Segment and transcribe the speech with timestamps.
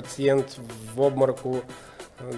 [0.00, 0.44] пацієнт
[0.94, 1.56] в обморку,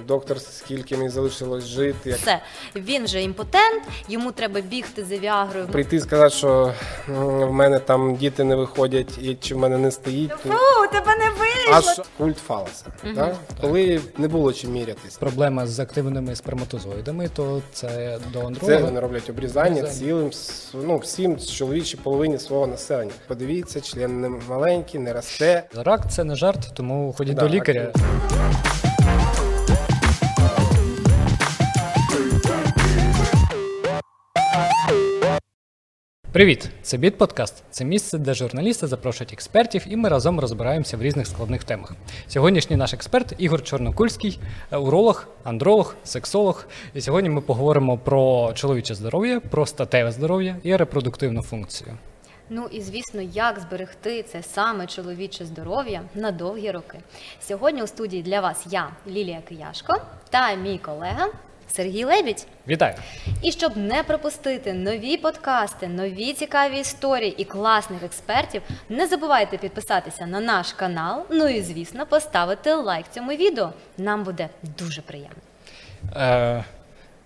[0.07, 2.11] доктор, скільки мені залишилось жити.
[2.11, 2.41] Все,
[2.77, 5.69] він же імпотент, йому треба бігти за віагрою.
[5.69, 6.73] прийти і сказати, що
[7.09, 10.31] в мене там діти не виходять і чи в мене не стоїть.
[10.31, 11.43] то- Фу, тебе не А
[11.93, 12.03] що?
[12.19, 12.85] культ фалоса,
[13.15, 13.35] да?
[13.61, 15.17] коли не було чим мірятись.
[15.17, 18.85] Проблема з активними сперматозоїдами, то це до Це андролога.
[18.85, 19.99] вони роблять обрізання Обрізання.
[20.01, 20.31] цілим
[20.75, 23.13] ну, всім чоловічій половині свого населення.
[23.29, 25.63] Подивіться, член не маленький, не росте.
[25.75, 27.93] Рак це не жарт, тому ходіть Да, до лікаря.
[36.33, 36.71] Привіт!
[36.83, 37.65] Це Біт Подкаст.
[37.71, 41.93] Це місце, де журналісти запрошують експертів, і ми разом розбираємося в різних складних темах.
[42.27, 44.41] Сьогоднішній наш експерт Ігор Чорнокульський,
[44.73, 46.67] уролог, андролог, сексолог.
[46.95, 51.91] І сьогодні ми поговоримо про чоловіче здоров'я, про статеве здоров'я і репродуктивну функцію.
[52.51, 56.99] Ну і звісно, як зберегти це саме чоловіче здоров'я на довгі роки.
[57.41, 59.97] Сьогодні у студії для вас я, Лілія Кияшко,
[60.31, 61.27] та мій колега
[61.69, 62.47] Сергій Лебідь.
[62.69, 62.95] Вітаю!
[63.43, 70.27] І щоб не пропустити нові подкасти, нові цікаві історії і класних експертів, не забувайте підписатися
[70.27, 71.25] на наш канал.
[71.31, 73.73] Ну і звісно, поставити лайк цьому відео.
[73.99, 75.37] Нам буде дуже приємно.
[76.17, 76.65] Е,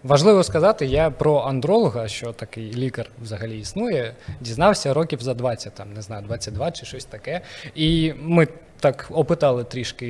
[0.02, 5.92] важливо сказати, я про андролога, що такий лікар взагалі існує, дізнався років за 20, там,
[5.94, 7.40] не знаю, 22 чи щось таке.
[7.74, 8.48] І ми
[8.82, 10.06] так опитали трішки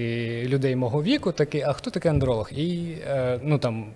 [0.47, 2.51] людей мого віку, такі, а хто такий андролог?
[2.53, 3.87] І е, ну там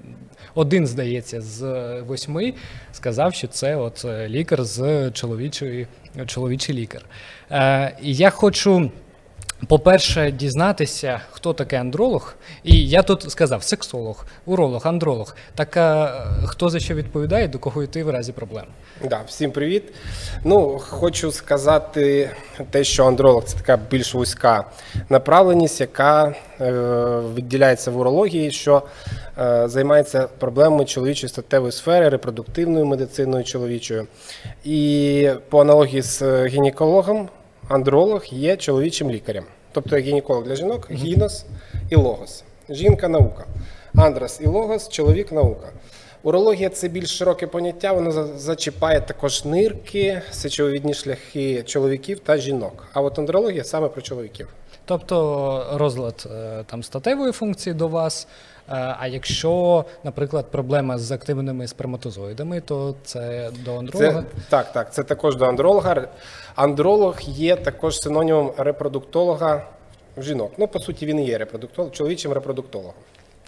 [0.55, 1.63] один, здається, з
[2.01, 2.55] восьми
[2.93, 5.87] сказав, що це от е, лікар з чоловічої,
[6.27, 7.05] чоловічий лікар.
[7.51, 8.91] Е, і я хочу.
[9.69, 12.35] По-перше, дізнатися, хто такий андролог.
[12.65, 15.37] І я тут сказав сексолог, уролог, андролог.
[15.55, 16.07] Так а,
[16.45, 18.65] хто за що відповідає, до кого йти в разі проблем?
[19.05, 19.83] Да, всім привіт.
[20.45, 22.31] Ну, хочу сказати
[22.71, 24.65] те, що андролог це така більш вузька
[25.09, 26.73] направленість, яка е,
[27.35, 28.83] відділяється в урології, що
[29.39, 34.07] е, займається проблемами чоловічої статевої сфери, репродуктивною медициною чоловічою.
[34.65, 37.29] І по аналогії з гінекологом,
[37.69, 39.45] андролог є чоловічим лікарем.
[39.73, 41.45] Тобто гінеколог для жінок, гінос
[41.91, 42.45] і логос.
[42.69, 43.45] Жінка наука.
[43.95, 45.69] Андрос і логос чоловік наука.
[46.23, 52.87] Урологія це більш широке поняття, воно зачіпає також нирки, сечовідні шляхи чоловіків та жінок.
[52.93, 54.49] А от андрологія саме про чоловіків.
[54.85, 58.29] Тобто розлад е, там статевої функції до вас.
[58.69, 64.23] Е, А якщо, наприклад, проблема з активними сперматозоїдами, то це до андролога.
[64.23, 66.09] Це, так, так, це також до андролога.
[66.55, 69.67] Андролог є також синонімом репродуктолога
[70.17, 70.53] в жінок.
[70.59, 72.95] Ну, по суті, він і є репродуктолог, чоловічим репродуктологом.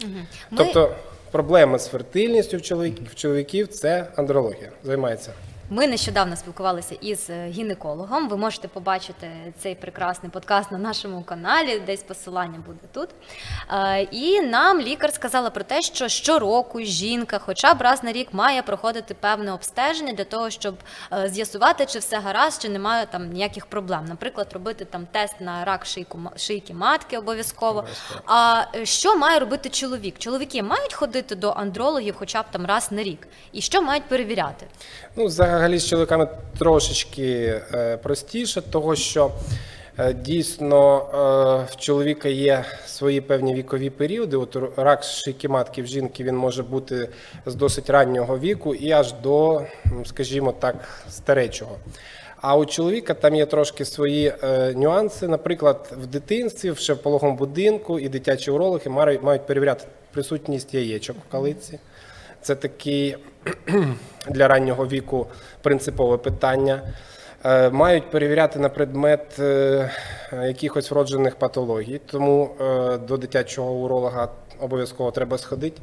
[0.03, 0.91] Ми- Тобто
[1.31, 4.69] проблеми з фертильністю в чоловіків, в чоловіків це андрологія.
[4.83, 5.31] Займається.
[5.71, 8.29] Ми нещодавно спілкувалися із е, гінекологом.
[8.29, 13.09] Ви можете побачити цей прекрасний подкаст на нашому каналі, десь посилання буде тут.
[13.71, 18.27] Е, І нам лікар сказала про те, що щороку жінка, хоча б раз на рік,
[18.31, 20.75] має проходити певне обстеження для того, щоб
[21.13, 24.05] е, з'ясувати, чи все гаразд, чи немає там ніяких проблем.
[24.09, 27.85] Наприклад, робити там тест на рак шийку шийки матки обов'язково.
[28.25, 30.19] А що має робити чоловік?
[30.19, 34.65] Чоловіки мають ходити до андрологів, хоча б там раз на рік, і що мають перевіряти?
[35.15, 35.29] Ну,
[35.59, 36.27] взагалі з чоловіками
[36.57, 39.31] трошечки е, простіше, того що
[39.97, 44.37] е, дійсно е, в чоловіка є свої певні вікові періоди.
[44.37, 47.09] От рак шийки матки в жінки він може бути
[47.45, 49.61] з досить раннього віку і аж до,
[50.05, 50.75] скажімо так,
[51.09, 51.77] старечого.
[52.41, 55.27] А у чоловіка там є трошки свої е, нюанси.
[55.27, 58.89] Наприклад, в дитинстві, ще в пологовому будинку, і дитячі урологи
[59.21, 61.79] мають перевіряти присутність яєчок в калиці.
[62.41, 63.17] Це такий
[64.27, 65.27] для раннього віку
[65.61, 66.81] принципове питання.
[67.45, 69.91] Е, Мають перевіряти на предмет е,
[70.33, 74.29] якихось вроджених патологій, тому е, до дитячого уролога
[74.59, 75.81] обов'язково треба сходити.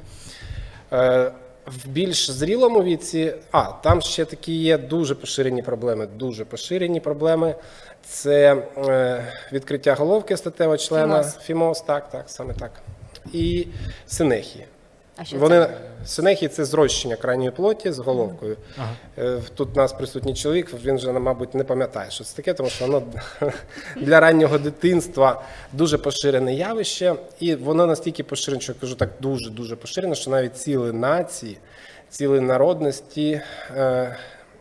[1.66, 6.08] В більш зрілому віці, а там ще такі є дуже поширені проблеми.
[6.16, 7.54] Дуже поширені проблеми.
[8.02, 8.62] Це
[9.52, 11.38] відкриття головки статевого члена, Фімоз.
[11.38, 12.70] фімоз, так, так, саме так.
[13.32, 13.66] І
[14.06, 14.66] синехії.
[15.16, 15.70] А що Вони це?
[16.06, 18.56] синехії це зрощення крайньої плоті з головкою.
[18.78, 19.40] Ага.
[19.54, 22.86] Тут у нас присутній чоловік, він вже, мабуть, не пам'ятає, що це таке, тому що
[22.86, 23.02] воно
[23.96, 25.42] для раннього дитинства
[25.72, 30.30] дуже поширене явище, і воно настільки поширене, що я кажу так, дуже дуже поширене, що
[30.30, 31.58] навіть ціли нації,
[32.10, 33.40] ціли народності
[33.76, 34.16] е,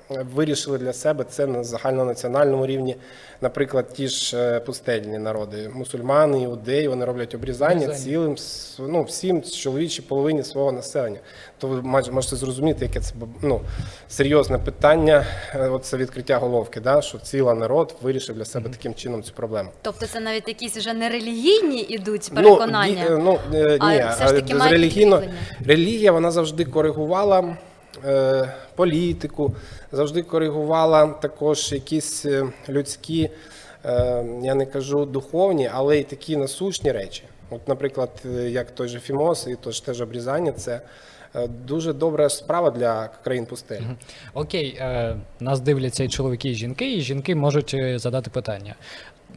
[0.09, 2.95] вирішили для себе це на загальнонаціональному рівні.
[3.41, 7.97] Наприклад, ті ж е, пустельні народи, мусульмани, іудеї, вони роблять обрізання Обрізання.
[7.99, 8.35] цілим
[8.79, 11.19] ну, всім чоловічій половині свого населення.
[11.57, 11.81] То ви
[12.11, 13.61] можете зрозуміти, яке це ну,
[14.07, 15.25] серйозне питання.
[15.55, 17.01] е, От це відкриття головки, да?
[17.01, 19.69] що ціла народ вирішив для себе таким чином цю проблему.
[19.81, 23.05] Тобто це навіть якісь вже не релігійні ідуть Ну, переконання.
[23.09, 25.23] ді- ну, е, А все ж таки релігійно,
[25.65, 27.57] релігія вона завжди коригувала е,
[28.75, 29.55] політику,
[29.91, 33.29] завжди коригувала також якісь е, людські,
[33.85, 37.23] е, я не кажу духовні, але й такі насущні речі.
[37.49, 40.81] От, наприклад, е, як той же фімоз і тож теж обрізання, це
[41.35, 43.83] е, дуже добра справа для країн пустелі.
[44.33, 48.75] Окей, е, нас дивляться і чоловіки, і жінки, і жінки можуть е, задати питання.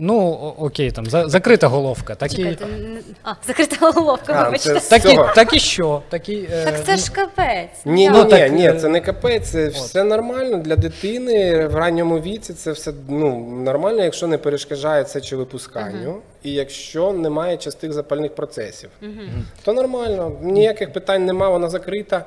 [0.00, 2.14] Ну, окей, там за, закрита головка.
[2.14, 4.80] Так і, Чекайте, н- а, закрита головка, А, вибачте.
[4.80, 5.32] це- так, і, Всього.
[5.34, 6.02] так і що?
[6.08, 7.68] Так, і, е, Так це ж капець.
[7.84, 11.66] Ні, ні, Ну, ні, так, ні, е, це не капець, це все нормально для дитини
[11.66, 12.54] в ранньому віці.
[12.54, 18.90] Це все ну нормально, якщо не перешкоджає сечовипусканню, і якщо немає частих запальних процесів,
[19.64, 20.32] то нормально.
[20.42, 22.24] Ніяких питань немає, вона закрита.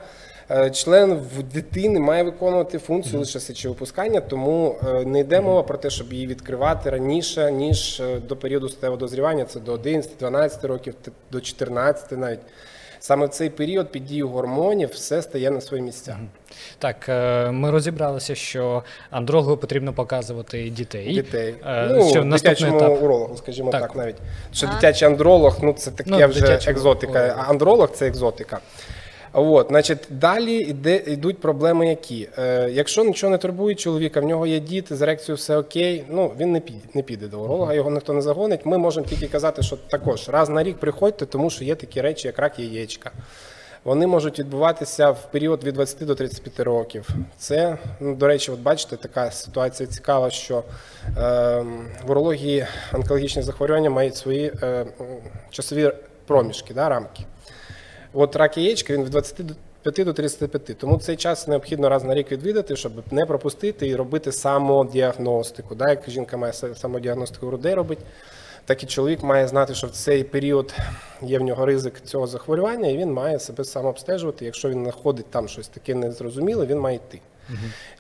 [0.54, 5.78] Е, Член в дитини має виконувати функцію лише сечовипускання, тому е, не йде мова про
[5.78, 9.46] те, щоб її відкривати раніше, ніж е, до періоду статевого дозрівання.
[9.46, 10.94] Це до 11-12 років,
[11.32, 12.40] до 14 навіть.
[13.00, 16.18] Саме в цей період під дією гормонів все стає на свої місця.
[16.78, 17.06] Так,
[17.54, 21.14] ми розібралися, що андрологу потрібно показувати дітей.
[21.14, 21.56] Дітей.
[21.90, 23.04] Ну, що дитячому етап.
[23.04, 23.96] урологу, скажімо так, Так.
[23.96, 24.16] навіть.
[24.54, 24.74] Що А.
[24.74, 27.12] дитячий андролог, ну це таке Ну, вже екзотика.
[27.20, 27.36] уролог.
[27.48, 28.60] А андролог це екзотика.
[29.34, 32.30] От, значить, далі йде, йдуть проблеми які.
[32.38, 36.32] Е, якщо нічого не турбує чоловіка, в нього є діти, з ерекцією все окей, ну
[36.40, 38.66] він не піде, не піде до уролога, його ніхто не загонить.
[38.66, 42.28] Ми можемо тільки казати, що також раз на рік приходьте, тому що є такі речі,
[42.28, 43.12] як рак яєчка.
[43.84, 47.10] Вони можуть відбуватися в період від 20 до 35 років.
[47.38, 50.64] Це, ну, до речі, от бачите, така ситуація цікава, що
[51.08, 51.66] е,
[52.06, 54.86] в урології онкологічні захворювання мають свої е,
[55.50, 55.92] часові
[56.28, 57.24] проміжки, да, рамки.
[58.14, 60.78] От рак яєчка він від 25 до 35.
[60.78, 65.76] Тому цей час необхідно раз на рік відвідати, щоб не пропустити і робити самодіагностику.
[65.76, 65.90] Да?
[65.90, 68.02] Як жінка має самодіагностику грудей робити,
[68.66, 70.74] так і чоловік має знати, що в цей період
[71.22, 74.46] є в нього ризик цього захворювання, і він має себе самообстежувати.
[74.46, 77.20] Якщо він знаходить там щось таке незрозуміле, він має йти.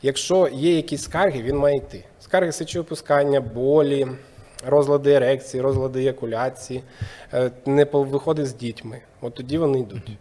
[0.02, 2.04] Якщо є якісь скарги, він має йти.
[2.20, 4.08] Скарги сечовипускання, болі,
[4.66, 6.84] розлади ерекції, розлади еякуляції,
[7.34, 9.02] е, не виходить з дітьми.
[9.22, 10.12] От тоді вони йдуть.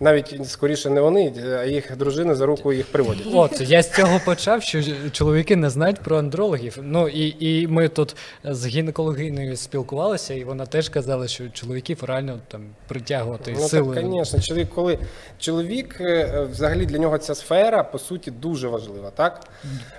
[0.00, 3.26] Навіть скоріше не вони, а їх дружини за руку їх приводять.
[3.34, 4.82] От я з цього почав, що
[5.12, 6.78] чоловіки не знають про андрологів.
[6.82, 12.38] Ну і, і ми тут з гінекологиною спілкувалися, і вона теж казала, що чоловіків реально
[12.48, 13.94] там притягувати Ну силою.
[14.02, 14.98] так, звісно, чоловік, коли
[15.38, 19.40] чоловік е, взагалі для нього ця сфера по суті дуже важлива, так?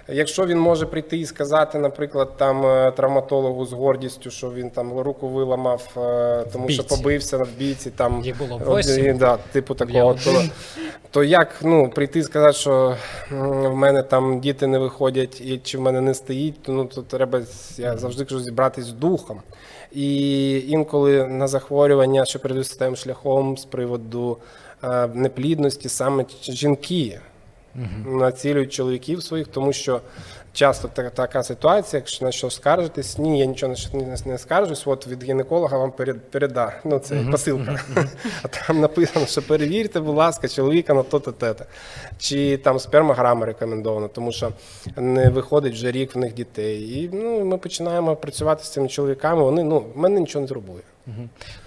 [0.08, 5.00] Якщо він може прийти і сказати, наприклад, там е, травматологу з гордістю, що він там
[5.00, 9.18] руку виламав, е, тому що побився на бійці, там Їх було от, восім.
[9.18, 10.14] да, типу Я такого.
[10.14, 10.44] То,
[11.12, 12.96] то як ну, прийти і сказати, що
[13.32, 17.02] в мене там діти не виходять, і чи в мене не стоїть, то, ну, то
[17.02, 17.42] треба,
[17.78, 19.42] я завжди кажу, зібратись з духом.
[19.92, 24.38] І інколи на захворювання, що перейдуть статевим шляхом з приводу
[24.84, 27.20] е, неплідності, саме жінки
[28.06, 30.02] націлюють чоловіків своїх, тому що
[30.56, 34.88] часто така ситуація, якщо на що скаржитись, ні, я нічого на що не, не скаржусь,
[34.88, 35.94] от від гінеколога вам
[36.32, 36.74] переда.
[36.84, 37.80] Ну, це посилка.
[38.44, 41.66] А там написано, що перевірте, будь ласка, чоловіка на то-то, те-то.
[42.18, 44.52] Чи там спермограма рекомендована, тому що
[44.98, 46.82] не виходить вже рік в них дітей.
[46.82, 49.44] І ну, ми починаємо працювати з цими чоловіками.
[49.44, 50.82] Вони ну, мене нічого не турбує.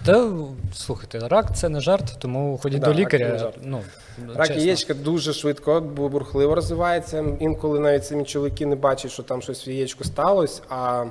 [0.05, 0.31] Та
[0.73, 3.37] слухайте, рак це не жарт, тому ходіть Да, до рак не лікаря.
[3.37, 3.57] жарт.
[3.63, 3.81] Ну,
[4.35, 7.25] Рак яєчка дуже швидко, бу- бурхливо розвивається.
[7.39, 11.05] Інколи навіть самі чоловіки не бачать, що там щось в яєчку сталося, а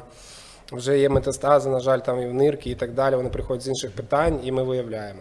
[0.72, 3.16] вже є метастази, на жаль, там і в нирки і так далі.
[3.16, 5.20] Вони приходять з інших питань, і ми виявляємо.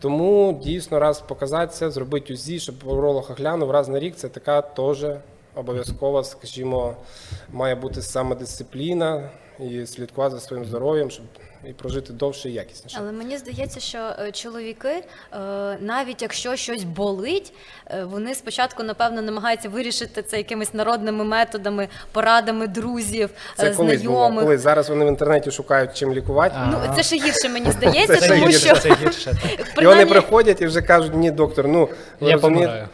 [0.00, 4.16] Тому дійсно раз показатися, зробити УЗІ, щоб уролог оглянув раз на рік.
[4.16, 5.06] Це така теж
[5.54, 6.96] обов'язкова, скажімо,
[7.52, 9.30] має бути самодисципліна
[9.60, 11.26] і слідкувати за своїм здоров'ям, щоб
[11.64, 12.96] і прожити довше і якісніше.
[13.00, 15.38] Але мені здається, що е, чоловіки, е,
[15.80, 17.52] навіть якщо щось болить,
[17.90, 24.14] е, вони спочатку, напевно, намагаються вирішити це якимись народними методами, порадами друзів, Це колись було.
[24.18, 24.44] знайомих.
[24.44, 26.54] Колись зараз вони в інтернеті шукають чим лікувати.
[26.58, 26.66] А.
[26.66, 29.34] Ну це ще гірше, мені здається, Це тому гірше, що це гірше.
[29.42, 29.82] так.
[29.82, 31.88] І вони приходять і вже кажуть, ні, доктор, ну
[32.20, 32.88] ви Я розумієте.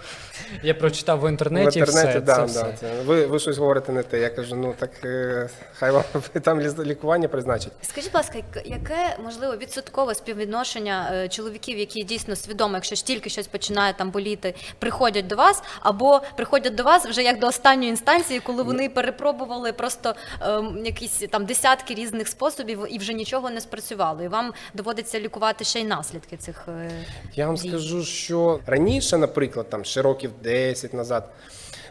[0.62, 1.78] Я прочитав в інтернеті.
[1.78, 2.73] в інтернеті, все, да, це да, все.
[2.80, 3.02] це.
[3.02, 4.20] Ви, ви щось говорите не те.
[4.20, 6.02] Я кажу, ну так е, хай вам
[6.42, 7.73] там лі- лікування призначать.
[7.82, 13.30] Скажіть, будь ласка, яке- можливо відсоткове співвідношення е, чоловіків, які дійсно свідомо, якщо ж тільки
[13.30, 17.88] щось починає там боліти, приходять до вас, або приходять до вас вже як до останньої
[17.90, 23.61] інстанції, коли вони перепробували просто ем, якісь там десятки різних способів і вже нічого не
[23.61, 26.90] спрацювало, і вам доводиться лікувати ще й наслідки цих е,
[27.34, 27.68] Я вам дій.
[27.68, 31.31] скажу, що раніше, наприклад, там ще років 10 назад.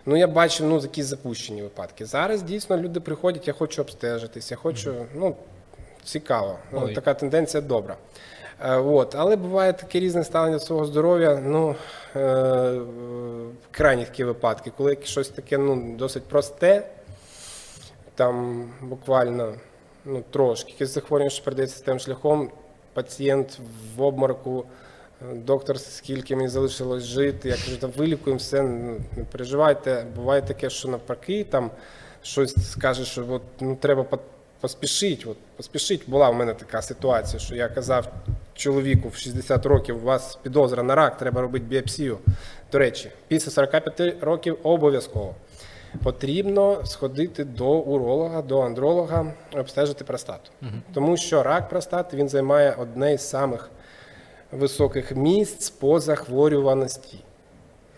[0.05, 2.05] Ну, я бачив ну, такі запущені випадки.
[2.05, 5.35] Зараз дійсно люди приходять, я хочу обстежитись, я хочу, ну,
[6.03, 6.59] цікаво.
[6.71, 6.93] Ну, Ой.
[6.93, 7.97] така тенденція добра.
[8.61, 9.15] Е, от.
[9.15, 11.41] Але буває таке різне ставлення до свого здоров'я.
[11.45, 11.75] Ну,
[12.15, 12.81] е, е,
[13.71, 16.87] крайні такі випадки, коли щось таке ну, досить просте,
[18.15, 19.53] там буквально
[20.05, 22.51] ну, трошки якесь захворювання, що передається тим шляхом,
[22.93, 23.59] пацієнт
[23.95, 24.65] в обмороку,
[25.35, 30.05] доктор, скільки мені залишилось жити, я кажу, там вилікуємо все, ну, не переживайте.
[30.15, 31.71] Буває таке, що навпаки, там
[32.21, 34.19] щось скаже, що от, ну, треба по-
[34.59, 35.29] поспішити.
[35.29, 36.03] От, поспішити.
[36.07, 38.07] Була в мене така ситуація, що я казав
[38.53, 42.17] чоловіку в 60 років, у вас підозра на рак, треба робити біопсію.
[42.71, 45.35] До речі, після 45 років обов'язково
[46.03, 50.51] потрібно сходити до уролога, до андролога, обстежити простату.
[50.93, 53.69] Тому що рак простати він займає одне із самих
[54.57, 57.17] високих місць по захворюваності.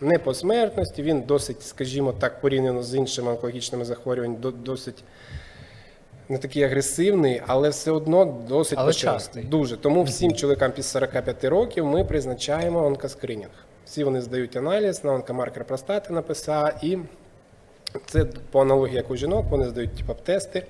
[0.00, 5.04] Не по смертності, він досить, скажімо так, порівняно з іншими онкологічними захворюваннями, досить
[6.28, 9.44] не такий агресивний, але все одно досить Але частий.
[9.44, 9.76] Дуже.
[9.76, 13.50] Тому всім чоловікам після 45 років ми призначаємо онкоскринінг.
[13.84, 16.98] Всі вони здають аналіз на онкомаркер простати на ПСА, і
[18.06, 20.66] це по аналогії, як у жінок, вони здають типу, тести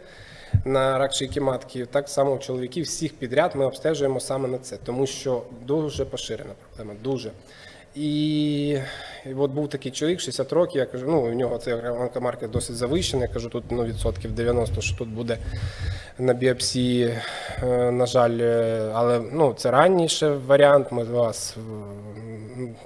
[0.65, 1.87] на рак шийки матки.
[1.87, 6.51] Так само у чоловіків всіх підряд ми обстежуємо саме на це, тому що дуже поширена
[6.61, 7.31] проблема, дуже.
[7.97, 8.69] І,
[9.27, 12.77] і от був такий чоловік, 60 років, я кажу, ну у нього цей онкомаркер досить
[12.77, 13.27] завищений.
[13.29, 15.39] Я кажу, тут ну, відсотків 90, що тут буде
[16.19, 17.19] на біопсії,
[17.63, 20.87] е, на жаль, е, але ну, це ранніший варіант.
[20.91, 21.57] Ми вас,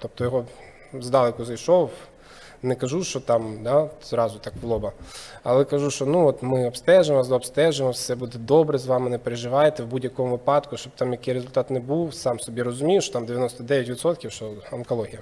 [0.03, 0.45] тобто його
[1.01, 1.91] здалеку зайшов.
[2.63, 4.93] Не кажу, що там да, зразу так в лоба.
[5.43, 9.83] Але кажу, що ну от ми обстежимо, обстежимо, все буде добре з вами, не переживайте
[9.83, 14.31] в будь-якому випадку, щоб там який результат не був, сам собі розумію, що там 99%
[14.31, 15.19] що онкологія.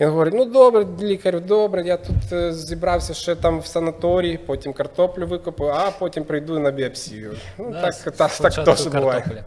[0.00, 4.72] Він говорить: ну добре, лікар, добре, я тут е, зібрався ще там в санаторії, потім
[4.72, 7.34] картоплю викопаю, а потім прийду на біопсію.
[7.58, 9.44] Ну Да, так, так, так теж буває.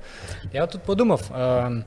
[0.53, 1.21] Я тут подумав.
[1.35, 1.83] Е,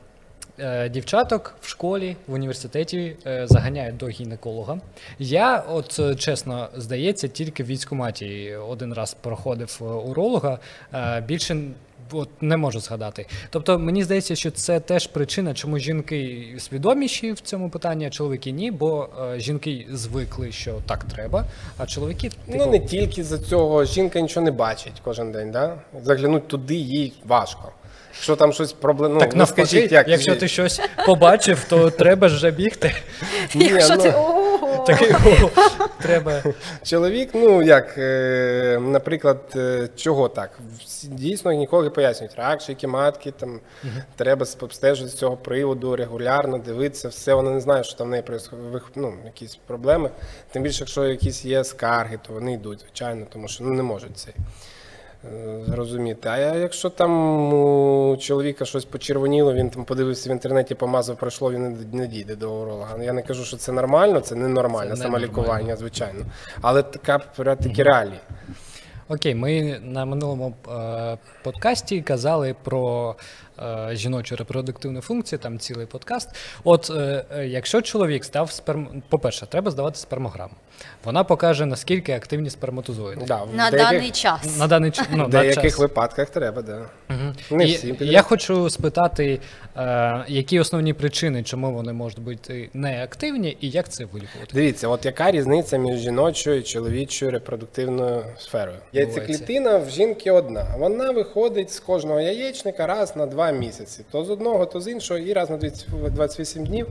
[0.90, 4.78] Дівчаток в школі, в університеті е, заганяють до гінеколога.
[5.18, 10.58] Я, от е, чесно, здається, тільки в військкоматі один раз проходив е, уролога.
[10.94, 11.56] е, Більше
[12.12, 13.26] от не можу згадати.
[13.50, 18.50] Тобто, мені здається, що це теж причина, чому жінки свідоміші в цьому питанні, а чоловіки
[18.50, 21.44] ні, бо е, жінки звикли, що так треба,
[21.78, 25.50] а чоловіки типу, Ну не тільки за цього жінка нічого не бачить кожен день.
[25.50, 25.76] Да?
[26.02, 27.72] Заглянуть туди їй важко.
[28.18, 29.12] Якщо там щось проблем...
[29.12, 32.94] ну, так ви навпаки, скажіть, як якщо ти щось побачив, то треба ж вже бігти.
[33.54, 34.14] Ні, Якщо ну, ти
[34.86, 35.14] Такий
[36.00, 36.42] треба.
[36.82, 40.58] Чоловік, ну як, е, наприклад, е, чого так?
[40.84, 43.60] Всі- Дійсно, ніколи пояснюють, рак, шийки матки, там
[44.16, 48.22] треба обстежити з цього приводу регулярно, дивитися, все, вона не знає, що там в неї
[48.94, 50.10] ну, якісь проблеми.
[50.52, 54.18] Тим більше, якщо якісь є скарги, то вони йдуть, звичайно, тому що ну, не можуть
[54.18, 54.34] це е,
[55.66, 56.28] зрозуміти.
[56.28, 57.12] А якщо там
[57.52, 62.54] у чоловіка щось почервоніло, він там подивився в інтернеті, помазав, пройшло, він не, дійде до
[62.54, 63.02] уролога.
[63.02, 66.24] Я не кажу, що це нормально, це ненормальне Це самолікування, звичайно.
[66.60, 67.18] Але така
[67.56, 68.20] такі реалії.
[69.10, 73.47] Окей, ми на минулому е, подкасті казали про е,
[73.92, 76.28] жіночу репродуктивну функцію, там цілий подкаст.
[76.64, 79.02] От е, е, якщо чоловік став сперм...
[79.08, 80.54] по-перше, треба здавати спермограму.
[81.04, 83.24] Вона покаже, наскільки активні сперматозоїди.
[83.26, 84.58] Да, на деяких, даний час.
[84.58, 85.78] На даний ч- ну, в на деяких час.
[85.78, 86.78] випадках треба, да.
[87.08, 87.34] Мгм.
[87.50, 88.24] Не І всім я підряд.
[88.24, 89.40] хочу спитати,
[89.76, 94.50] е, які основні причини, чому вони можуть бути неактивні, і як це вилікувати?
[94.54, 98.78] Дивіться, от яка різниця між жіночою і чоловічою репродуктивною сферою?
[98.92, 100.66] Яйцеклітина в жінки одна.
[100.78, 104.04] Вона виходить з кожного яєчника раз на два місяці.
[104.10, 106.86] То з одного, то з іншого, і раз на 20 28 днів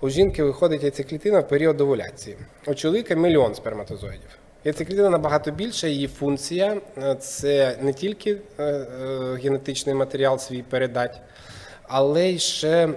[0.00, 2.36] у жінки виходить яйцеклітина в період овуляції.
[2.66, 4.28] У чоловіка мільйон сперматозоїдів.
[4.64, 8.86] Яйцеклітина набагато більша, її функція е, це не тільки е, е,
[9.42, 11.18] генетичний матеріал свій передати,
[11.82, 12.88] але й ще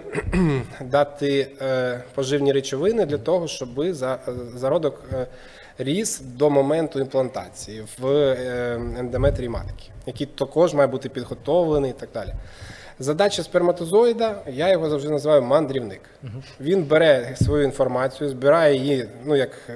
[0.82, 1.48] дати
[2.16, 4.20] поживні речовини для того, щоб за-
[4.56, 5.04] зародок
[5.77, 12.10] ріс до моменту імплантації в е, ендометрії матки, який також має бути підготовлений і так
[12.13, 12.34] далі.
[13.00, 16.01] Задача сперматозоїда, я його завжди називаю мандрівник.
[16.60, 19.75] Він бере свою інформацію, збирає її, ну як е,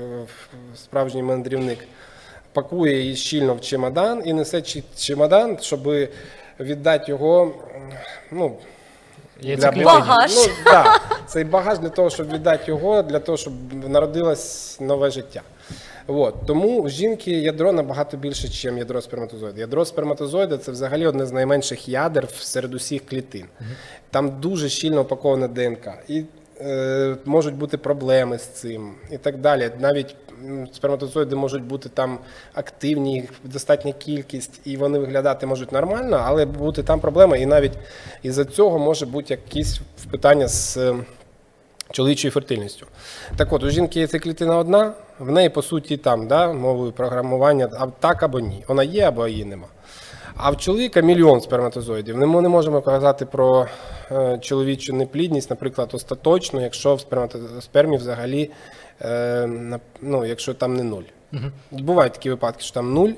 [0.76, 1.80] справжній мандрівник,
[2.54, 4.62] пакує її щільно в чемодан і несе
[4.98, 5.90] чемодан, щоб
[6.60, 7.54] віддати його.
[8.32, 8.58] Ну,
[9.42, 9.86] Яйцеклітині.
[9.86, 10.32] Багаж.
[10.36, 13.54] Ну, да, цей багаж для того, щоб віддати його, для того, щоб
[13.90, 15.42] народилось нове життя.
[16.08, 16.36] От.
[16.46, 19.60] Тому в жінки ядро набагато більше, ніж ядро сперматозоїда.
[19.60, 23.46] Ядро сперматозоїда це взагалі одне з найменших ядер серед усіх клітин.
[24.12, 25.88] Там дуже щільно упакована ДНК.
[26.08, 26.24] І
[26.62, 29.72] е, можуть бути проблеми з цим і так далі.
[29.80, 30.16] Навіть
[30.74, 32.20] сперматозоїди можуть бути там
[32.54, 37.74] активні, їх достатня кількість, і вони виглядати можуть нормально, але бути там проблеми, і навіть
[38.24, 39.80] із-за цього може бути якісь
[40.12, 40.78] питання з.
[40.78, 40.96] е,
[41.92, 42.86] чоловічою фертильністю.
[43.36, 46.92] Так от, у жінки є ця клітина одна, в неї, по суті, там, да, мовою
[46.92, 47.68] програмування,
[48.00, 48.64] так або ні.
[48.68, 49.68] Вона є або її нема.
[50.36, 52.18] А в чоловіка мільйон сперматозоїдів.
[52.18, 53.68] Ми не можемо казати про
[54.12, 57.02] е, чоловічу неплідність, наприклад, остаточно, якщо в
[57.62, 58.52] спермі взагалі,
[59.02, 61.04] е, ну, якщо там не нуль.
[61.72, 63.12] Бувають такі випадки, що там нуль.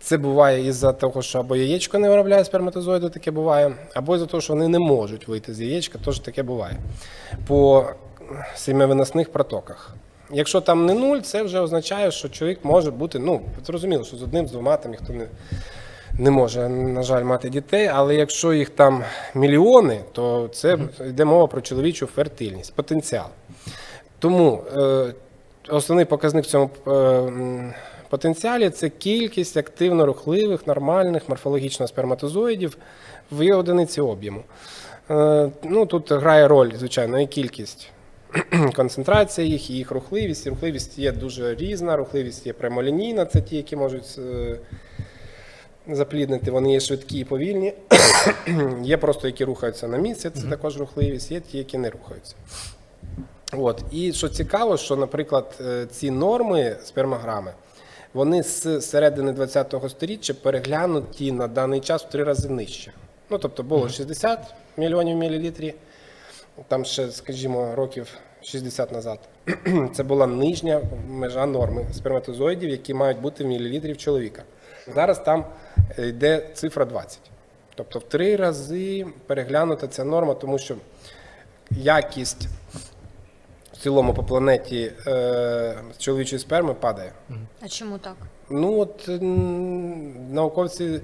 [0.00, 4.40] Це буває із-за того, що або яєчко не виробляє сперматозоїди, таке буває, або із-за того,
[4.40, 6.76] що вони не можуть вийти з яєчка, теж таке буває.
[7.46, 7.86] По
[8.54, 9.94] сім'явиносних протоках.
[10.32, 14.22] Якщо там не нуль, це вже означає, що чоловік може бути, ну, зрозуміло, що з
[14.22, 15.26] одним, з двома там ніхто не,
[16.18, 21.46] не може, на жаль, мати дітей, але якщо їх там мільйони, то це йде мова
[21.46, 23.26] про чоловічу фертильність, потенціал.
[24.18, 25.14] Тому е,
[25.68, 27.74] основний показник в цьому е,
[28.08, 32.76] потенціалі це кількість активно рухливих, нормальних морфологічно сперматозоїдів
[33.30, 34.42] в одиниці об'єму.
[35.10, 37.90] Е, ну, тут грає роль, звичайно, і кількість.
[38.76, 40.46] Концентрація їх, і їх рухливість.
[40.46, 44.58] Рухливість є дуже різна, рухливість є прямолінійна, це ті, які можуть е,
[45.88, 47.74] запліднити, вони є швидкі і повільні.
[48.82, 52.34] є просто які рухаються на місці, це також рухливість, є ті, які не рухаються.
[53.52, 53.82] От.
[53.90, 57.52] І що цікаво, що, наприклад, е, ці норми спермограми,
[58.14, 62.92] вони з середини ХХ століття переглянуті на даний час в три рази нижче.
[63.30, 65.74] Ну, тобто було 60 мільйонів мілілітрів,
[66.68, 69.18] там ще, скажімо, років 60 назад.
[69.94, 74.42] Це була нижня межа норми сперматозоїдів, які мають бути в мілілітрів чоловіка.
[74.94, 75.44] Зараз там
[75.98, 77.20] е, йде цифра 20.
[77.74, 80.76] Тобто в три рази переглянута ця норма, тому що
[81.70, 82.48] якість
[83.72, 87.12] в цілому по планеті е, чоловічої сперми падає.
[87.60, 88.16] А чому так?
[88.50, 89.08] Ну от
[90.30, 91.00] науковці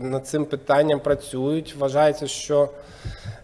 [0.00, 1.74] над цим питанням працюють.
[1.78, 2.68] Вважається, що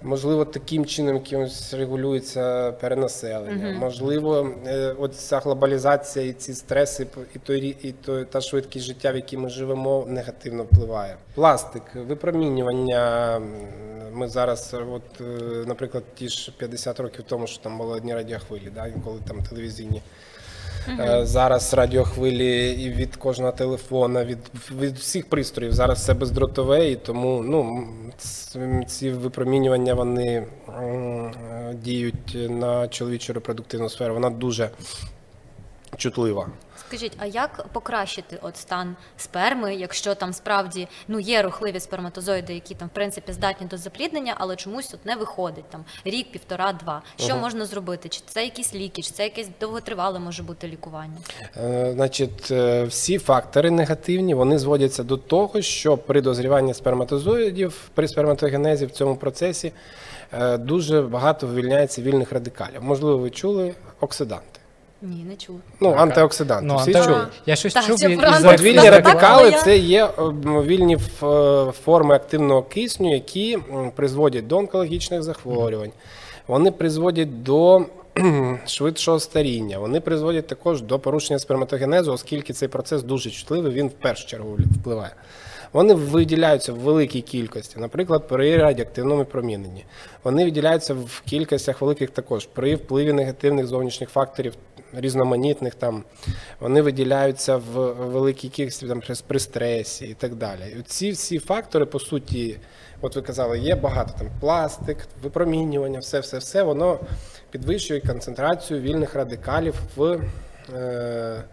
[0.02, 3.79] можливо таким чином якимось регулюється перенаселення.
[3.79, 9.12] Можливо, е, от ця глобалізація і ці стреси, і той і той та швидкість життя,
[9.12, 11.16] в якій ми живемо, негативно впливає.
[11.35, 13.40] Пластик, випромінювання.
[14.12, 15.24] Ми зараз, от, е,
[15.66, 20.03] наприклад, ті ж 50 років тому, що там були одні радіохвилі, да, інколи там телевізійні.
[20.88, 24.38] Е, Зараз радіохвилі і від кожного телефона, від,
[24.79, 25.73] від всіх пристроїв.
[25.73, 27.88] Зараз все бездротове, і тому ну,
[28.87, 34.14] ці випромінювання вони е, діють на чоловічу репродуктивну сферу.
[34.14, 34.71] Вона дуже
[35.97, 36.49] чутлива.
[36.88, 42.74] Скажіть, а як покращити от стан сперми, якщо там справді ну є рухливі сперматозоїди, які
[42.74, 47.03] там в принципі здатні до запліднення, але чомусь от не виходить там рік, півтора, два.
[47.16, 48.09] Що можна зробити?
[48.09, 51.16] Чи це якісь ліки, чи це якесь довготривале може бути лікування?
[51.57, 58.09] Е, Значить, е, всі фактори негативні вони зводяться до того, що при дозріванні сперматозоїдів, при
[58.09, 59.72] сперматогенезі в цьому процесі
[60.33, 62.83] е, дуже багато вивільняється вільних радикалів.
[62.83, 64.58] Можливо, ви чули оксиданти.
[65.02, 65.58] Ні, не чула.
[65.80, 66.66] Ну, антиоксиданти.
[66.66, 67.26] Ну, Всі анте- чули?
[67.46, 68.56] Я щось Так, чув це і- антиоксиданти.
[68.56, 70.11] Подвійні Так, радикали це є е,
[70.62, 75.90] вільні ф- е, форми активного кисню, які м, призводять до онкологічних захворювань.
[76.46, 77.84] Вони призводять до
[78.14, 79.78] кхм, швидшого старіння.
[79.78, 84.56] Вони призводять також до порушення сперматогенезу, оскільки цей процес дуже чутливий, він в першу чергу
[84.80, 85.11] впливає.
[85.72, 89.85] Вони виділяються в великій кількості, наприклад, при радіоактивному проміненні.
[90.24, 94.54] Вони виділяються в кількостях великих також при впливі негативних зовнішніх факторів,
[94.92, 96.04] різноманітних там.
[96.61, 100.61] Вони виділяються в великій кількості там, при- стресі і так далі.
[100.78, 102.59] І ці всі фактори, по суті,
[103.00, 107.00] от ви казали, є багато там пластик, випромінювання, все, все, все, воно
[107.50, 110.20] підвищує концентрацію вільних радикалів в
[110.74, 111.44] е,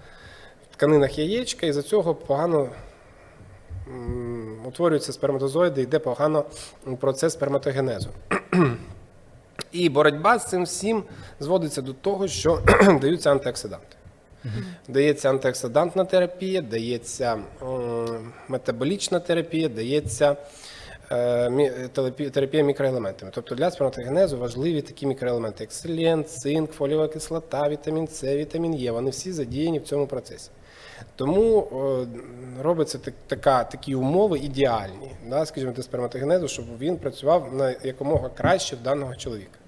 [0.72, 2.70] тканинах яєчка, і за цього погано
[4.66, 6.46] утворюються сперматозоїди, йде погано
[7.00, 8.10] процес сперматогенезу.
[9.72, 11.04] І боротьба з цим всім
[11.40, 12.60] зводиться до того, що
[13.02, 13.96] даються антиоксиданти.
[14.88, 17.38] Дається антиоксидантна терапія, дається
[18.48, 20.36] метаболічна терапія, дається
[21.12, 21.90] е,
[22.34, 23.32] терапія мікроелементами.
[23.36, 28.92] Тобто для сперматогенезу важливі такі мікроелементи, як селен, цинк, фоліова кислота, вітамін С, вітамін Е.
[28.92, 30.50] Вони всі задіяні в цьому процесі.
[31.16, 31.68] Тому
[32.62, 38.76] робиться така, такі умови ідеальні, да, скажімо, для сперматогенезу, щоб він працював на якомога краще
[38.76, 39.60] в даного чоловіка.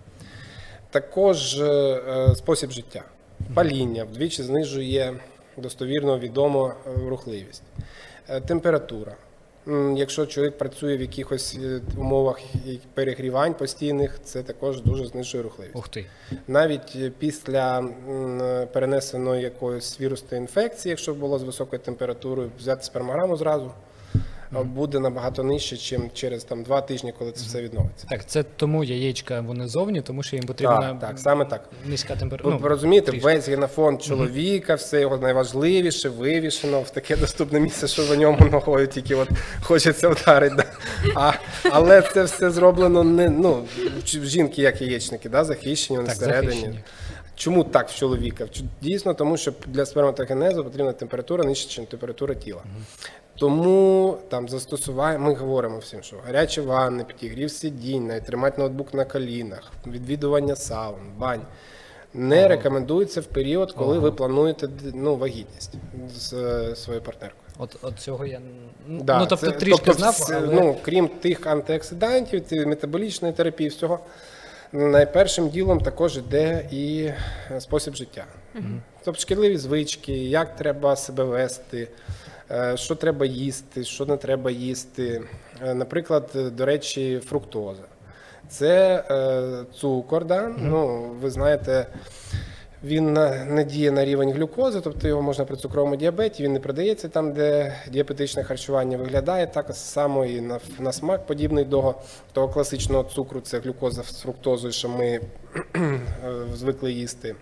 [0.89, 3.03] Також е, е, спосіб життя.
[3.53, 5.13] Паління вдвічі знижує
[5.57, 7.63] достовірно відомо е, рухливість.
[8.47, 9.15] Температура.
[9.95, 12.39] Якщо чоловік працює в якихось е, умовах
[12.93, 15.75] перегрівань постійних, це також дуже знижує рухливість.
[15.75, 16.05] Ух ти.
[16.47, 23.37] Навіть е, після е, перенесеної якоїсь вірусної інфекції, якщо було з високою температурою, взяти спермограму
[23.37, 23.71] зразу,
[24.51, 28.07] буде набагато нижче, ніж через там, два тижні, коли це все відновиться.
[28.09, 31.69] Так, це тому яєчка вони зовні, тому що їм потрібна Так, так, саме так.
[31.85, 32.57] низька температура.
[32.57, 33.25] ви розумієте, трішки.
[33.25, 38.87] весь генофонд чоловіка, все його найважливіше вивішено в таке доступне місце, що в ньому ногою
[38.87, 39.29] тільки от
[39.61, 40.55] хочеться вдарити.
[40.55, 40.65] Да.
[41.15, 41.33] А,
[41.71, 43.65] але це все зроблено не ну,
[44.05, 46.51] жінки як яєчники, да, захищені вони Так, всередині.
[46.51, 46.79] захищені.
[47.35, 48.47] Чому так в чоловіка?
[48.81, 52.61] Дійсно, тому що для сперматогенезу потрібна температура нижча, ніж температура тіла.
[53.37, 59.05] Тому там застосування, ми говоримо всім, що гарячі ванни, підігрів сидінь, навіть тримати ноутбук на
[59.05, 61.41] колінах, відвідування саун, бань.
[62.13, 65.73] Не рекомендується в період, коли ви плануєте ну, вагітність
[66.15, 67.43] з е, своєю партнеркою.
[67.57, 68.41] От, от цього я
[68.87, 70.53] Да, ну, тобто це- трішки тобто, знав, але...
[70.53, 73.99] ну, крім тих антиоксидантів, метаболічної терапії, всього,
[74.71, 77.03] найпершим ділом також йде і
[77.51, 78.25] е, спосіб життя.
[79.03, 81.87] Тобто шкідливі звички, як треба себе вести,
[82.75, 85.21] що треба їсти, що не треба їсти.
[85.65, 87.83] Е, Наприклад, е, до речі, фруктоза.
[88.49, 90.53] Це е, цукор, да?
[90.57, 91.87] ну, ви знаєте,
[92.83, 93.13] він
[93.47, 97.33] не діє на рівень глюкози, тобто його можна при цукровому діабеті, він не продається там,
[97.33, 101.95] де діабетичне харчування виглядає так само і на, на смак подібний до
[102.33, 105.05] того класичного цукру, це глюкоза з фруктозою, що ми
[105.75, 105.99] е,
[106.53, 107.35] звикли їсти.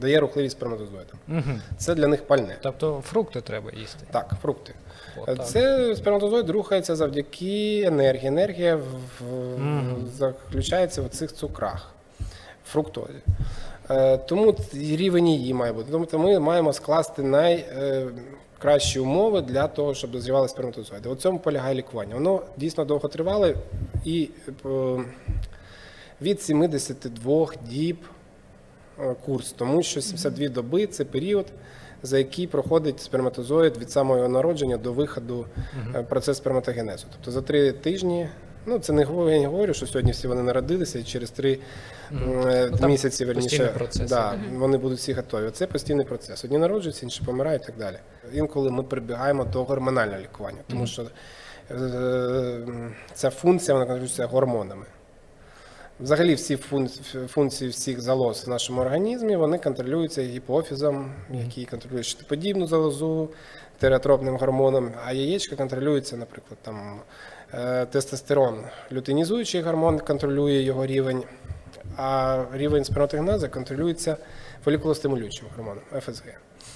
[0.00, 1.16] Дає рухливість сперматозоїдам.
[1.28, 1.60] Мгм.
[1.76, 2.56] Це для них пальне.
[2.62, 4.06] Тобто фрукти треба їсти.
[4.10, 4.74] Так, фрукти.
[5.16, 5.46] О, так.
[5.46, 8.26] Це сперматозоїд рухається завдяки енергії.
[8.26, 8.80] Енергія в-
[9.20, 11.94] в- заключається в цих цукрах,
[12.66, 13.12] фруктозі.
[13.90, 15.88] Е, Тому рівень її має бути.
[15.92, 21.08] Тобто ми маємо скласти найкращі умови для того, щоб дозрівали сперматозоїди.
[21.08, 22.14] У цьому полягає лікування.
[22.14, 23.54] Воно дійсно довготривале
[24.04, 24.98] і е,
[26.22, 28.13] від 72 діб е,
[29.26, 31.46] курс, тому що 72 доби це період,
[32.02, 35.46] за який проходить сперматозоїд від самого його народження до виходу
[35.94, 37.06] е, процес сперматогенезу.
[37.12, 38.28] Тобто за три тижні.
[38.66, 41.58] Ну, це не говорю, я не говорю, що сьогодні всі вони народилися, і через три
[42.12, 43.72] е, Ну, місяці верніше
[44.08, 45.50] да, вони будуть всі готові.
[45.50, 46.44] Це постійний процес.
[46.44, 47.96] Одні народжуються, інші помирають і так далі.
[48.32, 51.02] Інколи ми прибігаємо до гормонального лікування, тому що
[51.70, 52.66] е,
[53.14, 54.86] ця функція вона контролюється гормонами.
[56.00, 56.56] Взагалі всі
[57.28, 63.28] функції всіх залоз в нашому організмі вони контролюються гіпофізом, який контролює щитоподібну залозу,
[63.78, 67.00] тератропним гормоном, а яєчка контролюється, наприклад, там
[67.54, 71.22] е, тестостерон, лютинізуючий гормон контролює його рівень,
[71.96, 74.16] а рівень сперматогенезу контролюється
[74.64, 76.24] фолікулостимулюючим гормоном ФСГ.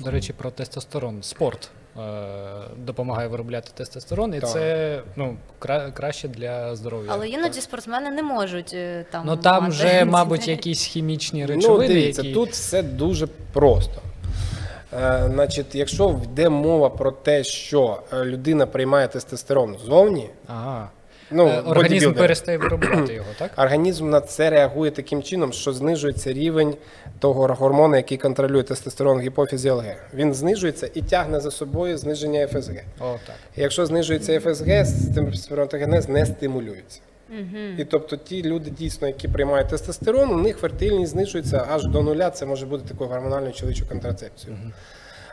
[0.00, 1.22] До речі, про тестостерон.
[1.22, 1.70] Спорт
[2.77, 4.51] допомагає виробляти тестостерон, і Так.
[4.51, 7.11] це ну, кра- краще для здоров'я.
[7.14, 9.22] Але іноді спортсмени не можуть е, там.
[9.27, 12.35] Ну там мати вже, мабуть, якісь хімічні Ну, речовини, дивіться, які...
[12.35, 14.01] тут все дуже просто.
[14.92, 20.90] Е, значить, якщо йде мова про те, що е, людина приймає тестостерон ззовні, Ага.
[21.31, 23.51] Ну, Е, Організм перестає виробляти його, так?
[23.57, 26.75] Організм на це реагує таким чином, що знижується рівень
[27.19, 29.97] того гормону, який контролює тестостерон в гіпофізі ЛГ.
[30.14, 32.77] Він знижується і тягне за собою зниження ФСГ.
[33.01, 33.37] О, так.
[33.57, 34.87] Якщо знижується ФСГ,
[35.35, 37.01] сперматогенез не стимулюється.
[37.79, 42.31] І тобто ті люди, дійсно, які приймають тестостерон, у них фертильність знижується аж до нуля.
[42.31, 44.59] Це може бути такою гормональною чоловічою контрацепцією.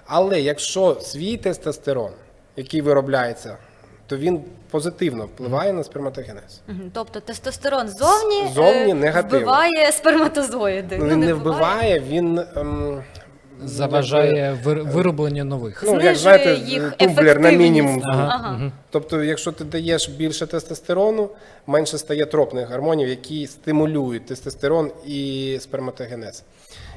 [0.05, 2.11] Але якщо свій тестостерон,
[2.55, 3.57] який виробляється,
[4.07, 4.41] то він
[4.71, 6.61] позитивно впливає на сперматогенез.
[6.93, 9.37] Тобто тестостерон ззовні, Ззовні е, негативно.
[9.39, 10.97] вбиває сперматозоїди.
[10.97, 13.03] Ну, він не вбиває, він ем,
[13.63, 15.83] Заважає вироблення нових.
[15.87, 18.01] Ну, як знаєте, їх тумблер на мінімум.
[18.05, 18.41] Ага.
[18.43, 18.71] Ага.
[18.89, 21.29] Тобто, якщо ти даєш більше тестостерону,
[21.67, 26.43] менше стає тропних гормонів, які стимулюють тестостерон і сперматогенез.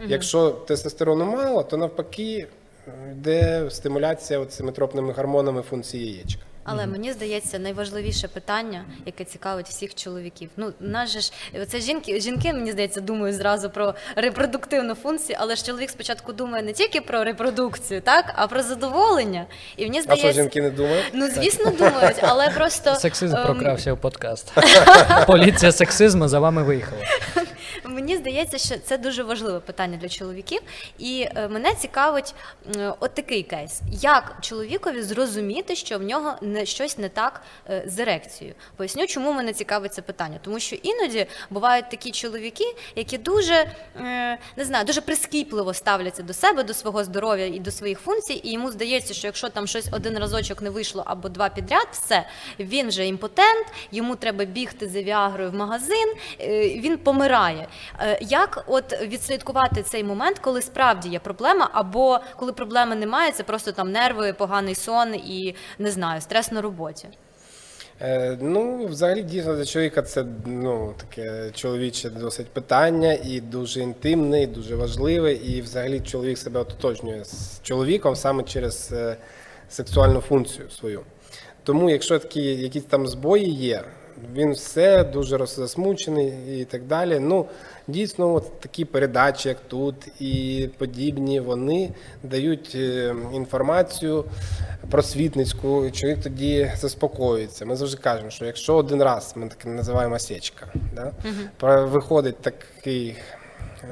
[0.07, 2.47] Якщо тестостерону мало, то навпаки
[2.88, 6.42] е, йде стимуляція цими тропними гормонами функції яєчка.
[6.71, 10.51] Але мені здається, найважливіше питання, яке цікавить всіх чоловіків.
[10.57, 11.33] Ну, нас же ж
[11.69, 16.63] це жінки, жінки, мені здається, думають зразу про репродуктивну функцію, але ж чоловік спочатку думає
[16.63, 19.47] не тільки про репродукцію, так, а про задоволення.
[19.77, 21.05] І мені А що жінки не думають?
[21.13, 24.53] ну звісно, думають, але просто Сексизм ем, прокрався в подкаст.
[25.27, 27.03] Поліція сексизму за вами виїхала.
[27.88, 30.61] Мені здається, що це дуже важливе питання для чоловіків,
[30.98, 32.35] і е, мене цікавить
[33.01, 37.98] от такий кейс: як чоловікові зрозуміти, що в нього не щось не так е, з
[37.98, 38.55] ерекцією?
[38.77, 40.38] Поясню, чому мене цікавить це питання.
[40.42, 42.64] Тому що іноді бувають такі чоловіки,
[42.96, 47.70] які дуже е, не знаю, дуже прискіпливо ставляться до себе, до свого здоров'я і до
[47.70, 51.48] своїх функцій, і йому здається, що якщо там щось один разочок не вийшло або два
[51.48, 52.24] підряд, все
[52.59, 56.14] він вже імпотент, йому треба бігти за віагрою в магазин,
[56.81, 57.68] він помирає.
[58.01, 63.43] Е, Як от відслідкувати цей момент, коли справді є проблема, або коли проблеми немає, це
[63.43, 67.09] просто там нерви, поганий сон і не знаю, стрес на роботі.
[68.01, 74.43] Е, ну, взагалі, дійсно, для чоловіка це ну, таке чоловіче досить питання, і дуже інтимне,
[74.43, 75.33] і дуже важливе.
[75.33, 79.17] І взагалі чоловік себе ототожнює з чоловіком саме через е,
[79.69, 81.01] сексуальну функцію свою.
[81.64, 83.85] Тому, якщо такі якісь там збої є,
[84.35, 87.19] він все дуже роззасмучений і так далі.
[87.19, 87.47] Ну,
[87.89, 91.91] дійсно, от такі передачі, як тут, і подібні, вони
[92.23, 94.25] дають е, інформацію
[94.91, 97.67] просвітницьку, і чоловік тоді заспокоюється.
[97.67, 101.13] Ми завжди кажемо, що якщо один раз ми так називаємо осечка, да,
[101.57, 103.17] про- виходить такий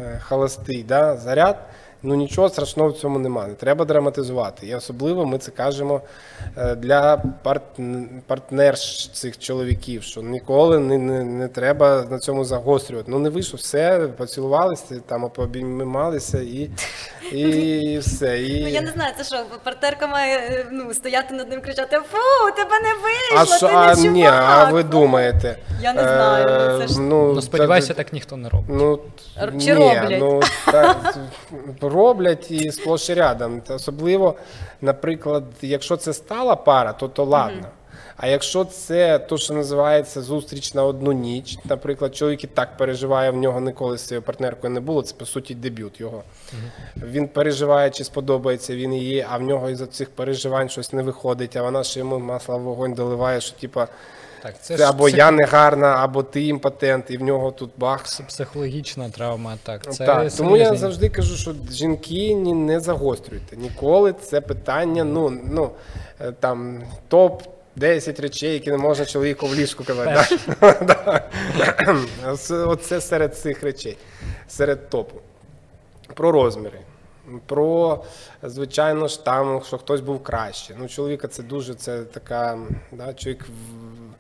[0.03, 1.57] е, холостий да, заряд.
[2.03, 3.49] Ну нічого страшного в цьому немає.
[3.49, 4.67] Не треба драматизувати.
[4.67, 6.01] І особливо ми це кажемо
[6.57, 7.23] е, для
[8.27, 8.79] партнер
[9.13, 13.11] цих чоловіків, що ніколи не, не, не треба на цьому загострювати.
[13.11, 16.71] Ну не вийшло, все, поцілувалися, там пообіймалися і,
[17.33, 18.43] і все.
[18.43, 18.63] І...
[18.63, 22.51] Ну я не знаю, це що партнерка має е, ну стояти над ним кричати: Фу,
[22.57, 25.57] тебе не вийшло, а що, ти а, не ні, а ви думаєте?
[25.81, 28.67] Я не знаю, ну, це ж- ну, Ну, сподіваюся, це- так ніхто не робить.
[28.71, 29.01] Ну,
[29.43, 30.17] Р- ні, роблять?
[30.21, 30.41] Ну,
[30.73, 31.17] так,
[31.81, 33.63] роблять і сплош і рядом.
[33.69, 34.35] Особливо,
[34.81, 37.69] наприклад, якщо це стала пара, то то ладно.
[38.17, 43.31] А якщо це то, що називається зустріч на одну ніч, наприклад, чоловік і так переживає,
[43.31, 46.23] в нього ніколи з цією партнеркою не було, це по суті дебют його.
[46.97, 51.57] Він переживає, чи сподобається він її, а в нього із цих переживань щось не виходить,
[51.57, 53.89] а вона ще йому масло в вогонь доливає, що типа
[54.43, 57.51] Так, це, це ж або псих- я не гарна, або ти імпотент, і в нього
[57.51, 58.05] тут бах.
[58.29, 59.55] психологічна травма.
[59.63, 63.57] Так, це так, тому я завжди кажу, що жінки ні, не загострюйте.
[63.57, 65.71] Ніколи це питання, ну, ну
[66.21, 67.43] е, там топ
[67.77, 70.37] 10 речей, які не можна чоловіку в ліжку казати.
[72.67, 73.99] Оце- серед цих речей,
[74.49, 75.17] серед топу.
[76.15, 76.79] Про розміри.
[77.47, 78.05] Про,
[78.43, 80.75] звичайно ж, там, що хтось був краще.
[80.79, 82.59] Ну, чоловіка це дуже це така,
[82.93, 84.16] да, чоловік в-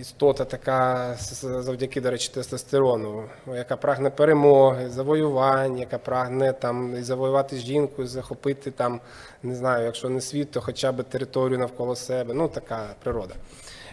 [0.00, 7.56] істота така завдяки, до речі, тестостерону, яка прагне перемоги, завоювань, яка прагне там і завоювати
[7.56, 9.00] жінку, і захопити там,
[9.42, 12.34] не знаю, якщо не світ, то хоча б територію навколо себе.
[12.34, 13.34] Ну, така природа.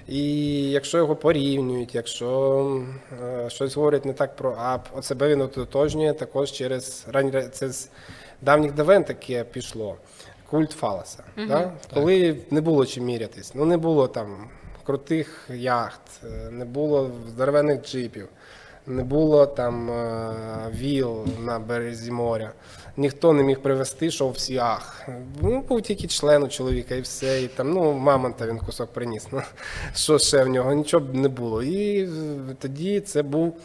[0.08, 2.82] І якщо його порівнюють, якщо
[3.24, 7.70] е, щось говорять не так про ап, от себе він ототожнює також через рань- це
[7.70, 7.90] з
[8.42, 9.96] давніх давен таке пішло.
[10.50, 11.24] Культ фаласа.
[11.48, 11.72] Да?
[11.94, 13.52] Коли не було чим мірятись.
[13.56, 14.50] Ну не було там
[14.84, 18.28] крутих яхт, е, не було здоровенних джипів,
[18.88, 20.36] не було там е,
[20.76, 22.52] віл на березі моря.
[22.98, 25.08] Ніхто не міг привезти, що всі ах.
[25.42, 27.44] Ну, був тільки член у чоловіка і все.
[27.44, 29.28] І там, ну, мамонта він кусок приніс.
[29.32, 29.42] Ну,
[29.96, 30.74] що ще в нього?
[30.74, 31.64] Нічого б не було.
[31.64, 32.10] І е,
[32.60, 33.58] тоді це був,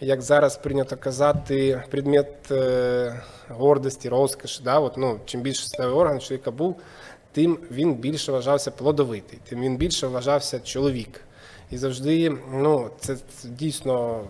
[0.00, 2.52] як зараз прийнято казати, предмет
[3.48, 4.62] гордості, розкоші.
[4.64, 4.78] Да?
[4.78, 6.76] От, ну, чим більше статевий орган чоловіка був,
[7.36, 11.20] тим він більше вважався плодовитий, тим він більше вважався чоловік.
[11.70, 14.24] І завжди, ну, це дійсно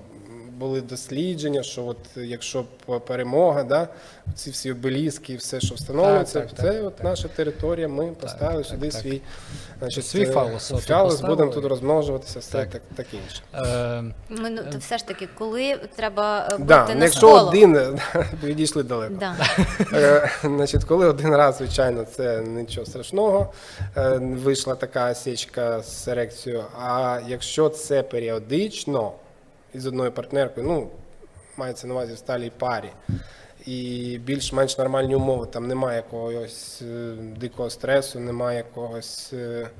[0.59, 2.65] були дослідження, що от якщо
[3.07, 3.89] перемога, да,
[4.35, 7.05] ці всі обеліски і все, що встановлюється, Так, так, це так, от так.
[7.05, 7.89] наша територія.
[7.89, 9.01] Ми поставили так, сюди так.
[9.01, 9.21] свій,
[9.79, 12.71] значить, Свій е, фалос, фалос, будемо тут розмножуватися, все Так.
[12.71, 13.43] так, так інше.
[13.55, 17.49] Е, Ми, ну, то все ж таки, коли треба е, бути Да, на якщо сполох.
[17.49, 17.77] один
[18.45, 19.15] відійшли далеко.
[19.21, 19.37] Да.
[19.93, 23.53] Е, Значить, коли один раз, звичайно, це нічого страшного.
[23.97, 26.65] е, Вийшла така осечка з ерекцією.
[26.81, 29.13] А якщо це періодично
[29.77, 30.89] із одною партнеркою, ну,
[31.57, 32.91] мається на увазі в сталій парі,
[33.67, 39.33] і більш-менш нормальні умови, там немає якогось е, дикого стресу, немає якогось.
[39.33, 39.71] е,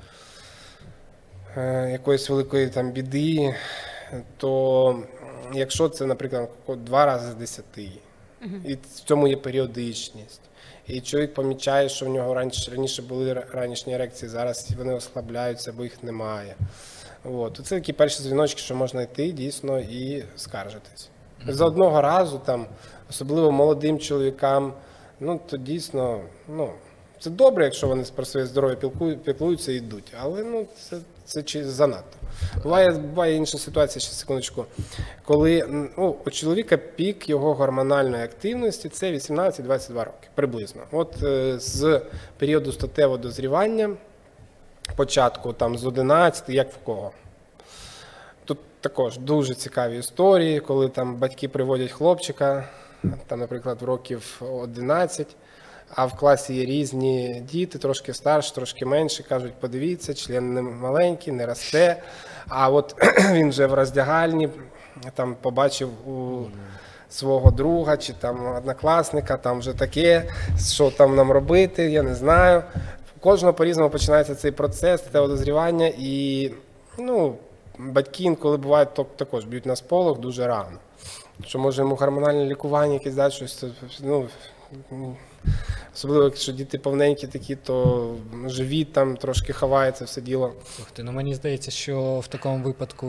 [1.57, 3.55] е, якоїсь великої там біди,
[4.37, 5.03] то
[5.53, 7.89] якщо це, наприклад, два рази з десяти,
[8.65, 10.41] І в цьому є періодичність.
[10.87, 15.83] І чоловік помічає, що в нього раніше, раніше були ранішні ерекції, зараз вони ослабляються, бо
[15.83, 16.55] їх немає.
[17.33, 17.59] От.
[17.63, 21.09] Це такі перші дзвіночки, що можна йти дійсно і скаржитись.
[21.47, 22.65] За одного разу, там,
[23.09, 24.73] особливо молодим чоловікам,
[25.19, 26.69] ну то дійсно, ну,
[27.19, 28.75] це добре, якщо вони про своє здоров'я
[29.23, 30.13] піклуються і йдуть.
[30.21, 32.17] Але ну, це, це чи занадто.
[32.63, 34.65] Буває, буває інша ситуація, ще секундочку.
[35.25, 35.65] Коли
[35.97, 40.81] ну, у чоловіка пік його гормональної активності це 18-22 роки приблизно.
[40.91, 42.01] От е, з
[42.37, 43.89] періоду статевого дозрівання,
[44.95, 47.11] початку там з 11, як в кого.
[48.45, 52.63] Тут також дуже цікаві історії, коли там батьки приводять хлопчика,
[53.27, 55.35] там, наприклад, років 11,
[55.95, 61.33] а в класі є різні діти, трошки старші, трошки менші, кажуть, подивіться, член не маленький,
[61.33, 62.03] не росте.
[62.47, 62.95] А от
[63.31, 64.49] він вже в роздягальні
[65.13, 66.45] там побачив у
[67.09, 70.23] свого друга чи там однокласника, там вже таке,
[70.73, 72.63] що там нам робити, я не знаю.
[73.19, 76.51] Кожного по-різному починається цей процес це одозрівання, і
[76.99, 77.35] ну,
[77.77, 80.77] батьки інколи бувають то- також б'ють на сполох дуже рано.
[81.45, 83.63] Що може йому гормональне лікування якесь дати щось.
[84.03, 84.27] Ну,
[85.97, 88.15] особливо, якщо діти повненькі такі, то
[88.47, 90.53] живіт там трошки ховається все діло.
[90.75, 93.07] Слухайте, ну мені здається, що в такому випадку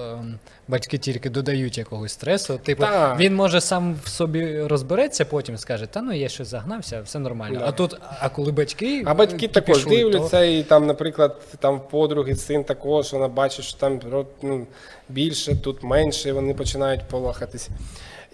[0.00, 2.60] ем, батьки тільки додають якогось стресу.
[2.64, 3.18] Типу, Так.
[3.18, 7.58] він може сам в собі розбереться, потім скаже, та ну я щось загнався, все нормально.
[7.58, 7.66] Да.
[7.66, 9.02] А тут, а коли батьки.
[9.06, 13.64] А батьки також кіпішують, то- дивляться, і там, наприклад, там подруги син також, вона бачить,
[13.64, 14.00] що там
[14.42, 14.66] ну,
[15.08, 17.68] більше, тут менше, і вони починають полохатись.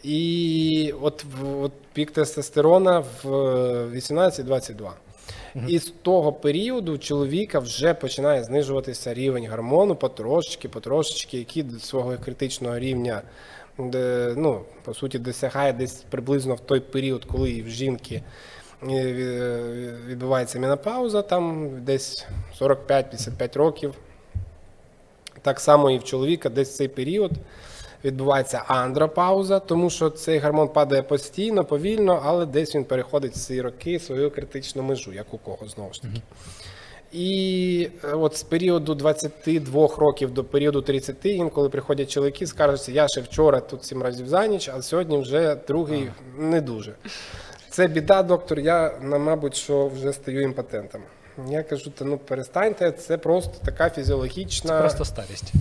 [0.02, 1.24] І от,
[1.60, 3.26] от пік тестостерона в
[3.94, 4.90] 18-22.
[5.68, 11.78] І з того періоду у чоловіка вже починає знижуватися рівень гормону потрошечки, потрошечки, який до
[11.78, 13.22] свого критичного рівня,
[13.78, 18.22] де, ну, по суті, досягає десь приблизно в той період, коли в жінки
[18.82, 19.12] е,
[20.06, 22.26] відбувається менопауза, там десь
[22.60, 23.94] 45-55 років.
[25.42, 27.32] Так само і в чоловіка десь цей період
[28.04, 33.60] відбувається андропауза, тому що цей гормон падає постійно, повільно, але десь він переходить в ці
[33.62, 36.22] роки свою критичну межу, як у кого знову ж таки.
[37.12, 43.08] І е, от з періоду 22 років до періоду 30, інколи приходять чоловіки, скажуться, я
[43.08, 46.94] ще вчора тут сім разів за ніч, а сьогодні вже другий не дуже.
[47.70, 48.60] Це біда, доктор.
[48.60, 51.00] Я, мабуть, що вже стаю імпотентом.
[51.48, 54.70] Я кажу, та ну перестаньте, це просто така фізіологічна.
[54.72, 55.52] Це просто старість.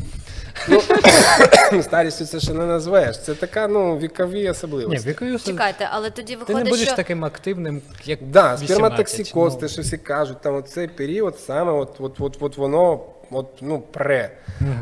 [1.71, 3.19] Ну, старістю це ще не назвеш.
[3.19, 5.51] Це така, ну, вікові Ні, особливості.
[5.51, 9.59] Чекайте, але тоді ти не будеш що таким активним, як Да, 18, сперматоксикоз, ну.
[9.59, 12.99] те, що всі кажуть, там цей період саме от, от, от, от воно
[13.31, 14.31] от, ну, пре.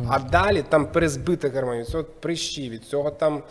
[0.09, 3.43] А далі там перезбите гормонів, від цього прищі, від цього там.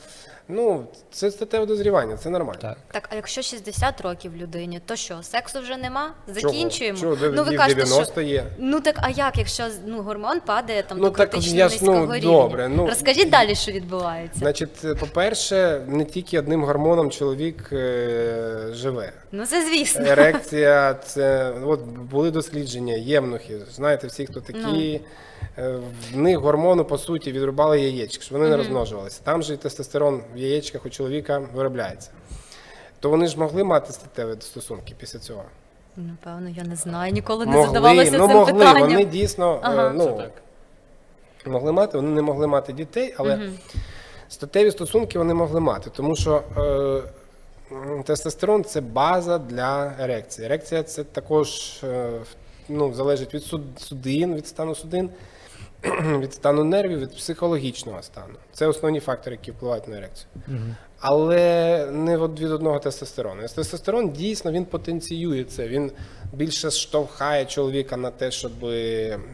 [0.49, 2.59] Ну, це статеве дозрівання, це нормально.
[2.63, 2.77] Так.
[2.93, 6.15] Так, а якщо 60 років людині, то що, сексу вже нема?
[6.29, 6.99] Закінчуємо?
[6.99, 7.17] Чого?
[7.17, 8.45] Де- ну ви де- кажете, 90 що є.
[8.59, 11.79] ну так а як, якщо ну гормон падає там Ну, до так критично я ж,
[11.83, 12.31] ну, низького рівня?
[12.31, 14.39] добре, ну, Розкажіть далі, що відбувається.
[14.39, 19.13] Значить, по-перше, не тільки одним гормоном чоловік е, живе.
[19.33, 20.05] Ну це звісно.
[20.07, 23.59] Ерекція, це от були дослідження, євнухи.
[23.71, 24.95] Знаєте, всі, хто такі.
[24.95, 25.01] е,
[26.13, 29.21] В них гормону, по суті, відрубали яєчки, щоб вони не розмножувалися.
[29.25, 32.11] Там же і тестостерон в яєчках у чоловіка виробляється.
[33.01, 35.45] То вони ж могли мати статеві стосунки після цього.
[35.97, 38.53] Напевно, я не знаю, ніколи не могли, задавалася ну цим могли.
[38.53, 38.81] питанням.
[38.81, 39.89] Вони дійсно Ага.
[39.89, 40.33] е, ну, так.
[41.47, 43.51] могли мати, вони не могли мати дітей, але
[44.29, 50.47] статеві стосунки вони могли мати, тому що е, тестостерон це база для ерекції.
[50.47, 52.11] Ерекція це також е,
[52.69, 55.11] ну, залежить від суд- судин, від стану судин,
[56.19, 58.35] від стану нервів, від психологічного стану.
[58.53, 60.29] Це основні фактори, які впливають на ерекцію.
[61.01, 63.43] Але не від одного тестостерону.
[63.43, 65.69] Тестостерон дійсно він потенціює це.
[65.69, 65.93] Він
[66.33, 68.53] більше штовхає чоловіка на те, щоб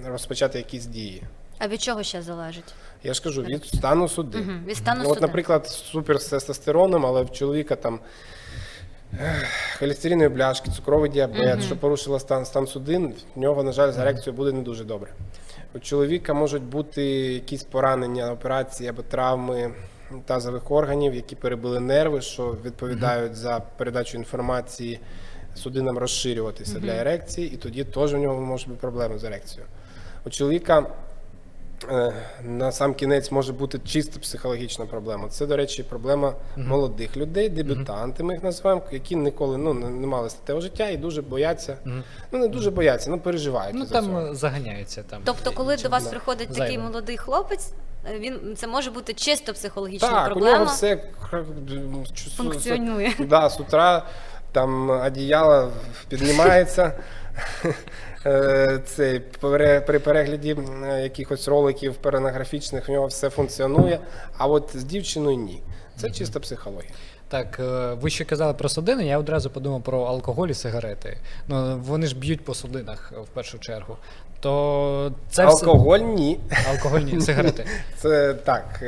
[0.06, 1.22] розпочати якісь дії.
[1.58, 2.74] А від чого ще залежить?
[3.04, 4.40] Я ж кажу, від стану судин.
[4.40, 5.28] Мгм, від стану Ну, От, судин.
[5.28, 8.00] наприклад, супер з тестостероном, але в чоловіка там
[9.78, 14.36] холестеринові бляшки, цукровий діабет, що порушило стан, стан судин, в нього, на жаль, з ерекцією
[14.36, 15.10] буде не дуже добре.
[15.74, 19.74] У чоловіка можуть бути якісь поранення, операції або травми
[20.24, 25.00] тазових органів, які перебили нерви, що відповідають за передачу інформації
[25.54, 29.66] судинам розширюватися для ерекції, і тоді теж у нього можуть бути проблеми з ерекцією.
[30.24, 30.86] У чоловіка
[32.42, 35.28] на сам кінець може бути чисто психологічна проблема.
[35.28, 40.06] Це, до речі, проблема молодих людей, дебютанти, ми їх називаємо, які ніколи ну, не не
[40.06, 41.76] мали статевого життя і дуже бояться.
[42.32, 43.76] Ну, не дуже бояться, ну переживають.
[43.78, 44.20] Ну там цього.
[44.20, 45.22] е, заганяється там.
[45.24, 46.64] Тобто, коли до вас да, приходить зайве.
[46.66, 47.72] такий молодий хлопець,
[48.10, 51.04] Е, Він це може бути чисто психологічна Так, у нього все
[52.36, 53.12] Функціонує.
[53.18, 54.06] Да, з утра
[54.52, 55.72] там одіяло
[56.08, 56.92] піднімається.
[58.26, 59.20] Е, Цей,
[59.86, 60.56] при перегляді
[61.02, 64.00] якихось роликів перенографічних в нього все функціонує,
[64.38, 65.62] а от з дівчиною ні.
[65.96, 66.90] Це чисто психологія.
[67.28, 71.18] Так, е, ви ще казали про судини, я одразу подумав про алкоголь і сигарети.
[71.48, 73.96] Ну, вони ж б'ють по судинах е, в першу чергу.
[74.40, 76.40] То це Алкоголь ні.
[76.50, 77.66] все алкогольні сигарети.
[77.96, 78.82] Це так,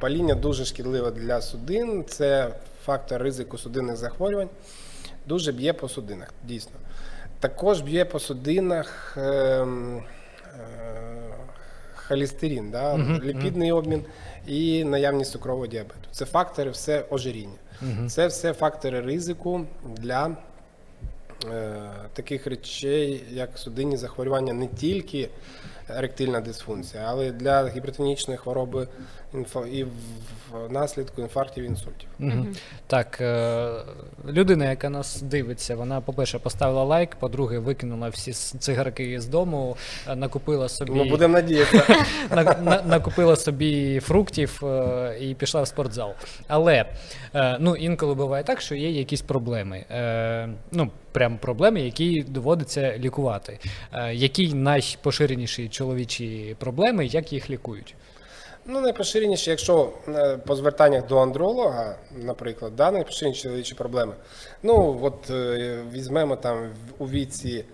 [0.00, 2.50] паління дуже шкідливе для судин, це
[2.84, 4.48] фактор ризику судинних захворювань.
[5.26, 6.72] Дуже б'є по судинах, дійсно.
[7.40, 9.66] Також б'є по судинах е, е,
[11.94, 12.98] холестерин, да?
[13.24, 14.04] ліпідний обмін
[14.46, 16.08] і наявність цукрового діабету.
[16.12, 17.56] Це фактори все ожиріння.
[18.08, 19.64] Це все фактори ризику
[19.96, 20.36] для
[21.52, 21.72] е,
[22.12, 25.28] таких речей, як судинні захворювання, не тільки
[25.88, 28.88] еректильна дисфункція, але для гіпертонічної хвороби
[29.34, 29.86] інфа- і
[30.52, 32.08] в- внаслідку інфарктів інсультів.
[32.18, 32.46] Мгм.
[32.86, 33.70] Так, е,
[34.28, 39.76] людина, яка нас дивиться, вона, по-перше, поставила лайк, по-друге, викинула всі цигарки з дому,
[40.08, 40.92] е, накупила собі.
[40.94, 41.96] Ну, будемо надіятися.
[42.30, 46.12] на, на, накупила собі фруктів е, і пішла в спортзал.
[46.48, 46.84] Але
[47.60, 49.84] ну, інколи буває так, що є якісь проблеми.
[50.72, 53.58] Ну, прям проблеми, які доводиться лікувати.
[54.12, 57.94] Які найпоширеніші чоловічі проблеми, як їх лікують?
[58.70, 64.14] Ну, найпоширеніше, якщо е, по звертаннях до андролога, наприклад, да, найпоширеніші чоловічі проблеми.
[64.62, 67.64] Ну, от е, візьмемо там у віці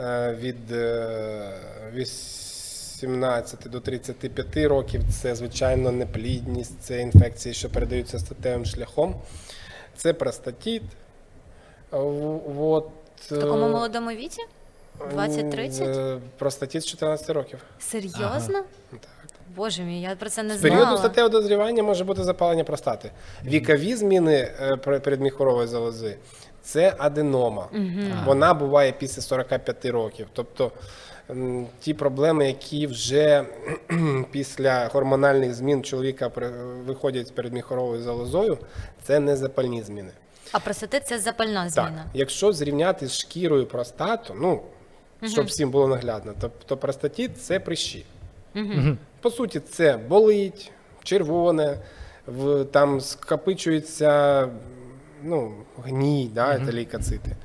[0.00, 1.52] е, від е,
[1.94, 9.14] 18 до 35 років, це, звичайно, неплідність, це інфекції, що передаються статевим шляхом,
[9.96, 10.82] це простатіт.
[11.90, 12.88] В- От,
[13.20, 14.42] В такому молодому віці?
[15.14, 15.88] 20-30?
[16.16, 17.58] е, Простатіт з 14 років.
[17.78, 18.62] Серйозно?
[18.90, 19.00] Так.
[19.56, 20.98] Боже мій, я про це не З періоду знала.
[20.98, 23.10] статевого дозрівання може бути запалення простати.
[23.44, 26.16] Вікові зміни е, передміхорової залози
[26.62, 27.68] це аденома.
[28.26, 30.26] Вона буває після 45 років.
[30.32, 30.72] Тобто
[31.80, 33.44] ті проблеми, які вже
[34.30, 36.30] після гормональних змін чоловіка
[36.86, 38.58] виходять з передміхоровою залозою,
[39.02, 40.10] це не запальні зміни.
[40.52, 42.04] А простатит– це запальна Так, зміна.
[42.14, 44.60] якщо зрівняти з шкірою простату, ну
[45.28, 48.04] щоб всім було наглядно, то, то простатіт це прищі.
[49.24, 50.72] По суті, це болить,
[51.02, 51.78] червоне,
[52.26, 54.48] в, там скопичується
[55.22, 55.54] ну,
[55.84, 57.36] гній, да, це лейкоцити.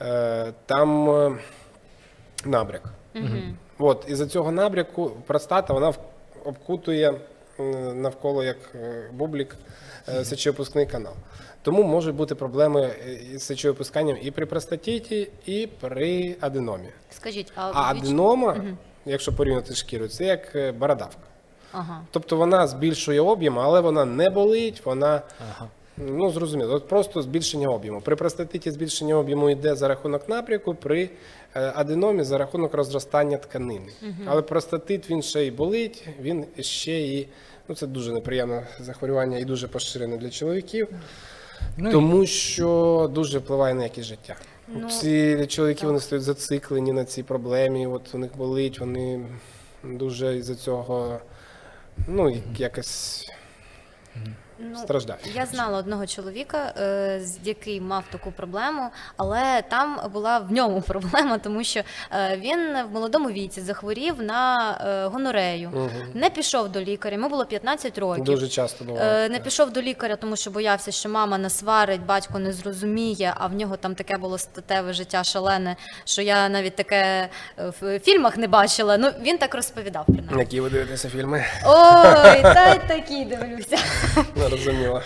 [0.00, 1.38] Е, там е,
[2.44, 2.82] набряк.
[3.78, 5.92] От, із-за цього набряку простата вона
[6.44, 7.14] обкутує
[7.60, 7.62] е,
[7.94, 9.56] навколо як е, бублік
[10.08, 11.14] е, сечовипускний канал.
[11.62, 16.88] Тому можуть бути проблеми е, із сечовипусканням і при простатіті, і при аденомі.
[17.10, 18.64] Скажіть, а, А аденома,
[19.06, 21.22] якщо порівняти з шкірою, це як е, бородавка.
[21.72, 22.00] Ага.
[22.10, 25.22] Тобто вона збільшує об'єм, але вона не болить, вона
[25.96, 28.00] ну зрозуміло, от просто збільшення об'єму.
[28.00, 31.10] При простатиті збільшення об'єму йде за рахунок напряку, при
[31.54, 33.92] е, аденомі за рахунок розростання тканини.
[34.26, 37.28] Але простатит він ще й болить, він ще і
[37.68, 40.88] ну це дуже неприємне захворювання і дуже поширене для чоловіків,
[41.76, 44.36] Ну, і- тому що дуже впливає на якість життя.
[44.74, 47.86] Ну, Ці чоловіки вони стають зациклені на цій проблемі.
[47.86, 49.26] От у них болить, вони
[49.84, 51.20] дуже із-за цього
[52.08, 53.26] ну, як- якось
[54.58, 55.30] Ну, страждають.
[55.34, 60.80] Я знала одного чоловіка, е, з який мав таку проблему, але там була в ньому
[60.86, 61.80] проблема, тому що
[62.12, 62.58] е, він
[62.90, 67.16] в молодому віці захворів на е, гонорею, не пішов до лікаря.
[67.16, 68.24] Йому було 15 років.
[68.24, 69.28] Дуже часто буває.
[69.28, 73.54] Не пішов до лікаря, тому що боявся, що мама насварить, батько не зрозуміє, а в
[73.54, 77.28] нього там таке було статеве життя шалене, що я навіть таке
[77.80, 78.98] в фільмах не бачила.
[78.98, 80.38] Ну він так розповідав принаймні.
[80.38, 81.44] Які ви дивитеся фільми?
[81.66, 83.78] Ой, та й такі дивлюся.
[84.36, 85.02] Не розуміла.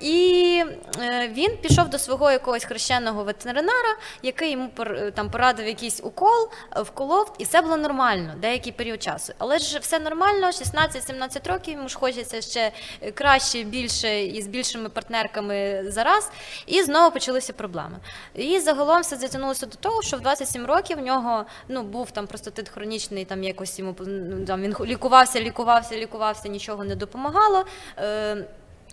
[0.00, 0.64] І
[1.00, 6.48] е, він пішов до свого якогось хрещеного ветеринара, який йому е, там порадив якийсь укол,
[6.76, 9.32] е, вколов, і все було нормально деякий період часу.
[9.38, 12.72] Але ж все нормально, 16-17 років, йому ж хочеться ще
[13.14, 16.30] краще, більше і з більшими партнерками зараз.
[16.66, 17.98] І знову почалися проблеми.
[18.34, 22.26] І загалом все затягнулося до того, що в 27 років в нього ну, був там
[22.26, 27.64] простатит хронічний, там якось йому ну, там він лікувався, лікувався, лікувався, нічого не допомагало.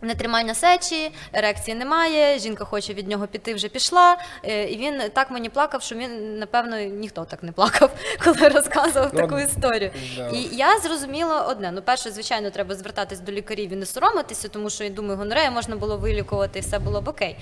[0.01, 4.17] Нетримання сечі, ерекції немає, жінка хоче від нього піти, вже пішла.
[4.43, 7.89] Е, І він так мені плакав, що він, напевно, ніхто так не плакав,
[8.23, 9.91] коли розказував Ну, таку історію.
[10.17, 10.27] да.
[10.27, 14.69] І я зрозуміла одне: ну, перше, звичайно, треба звертатись до лікарів і не соромитися, тому
[14.69, 17.37] що я думаю, гонорею можна було вилікувати, і все було б окей.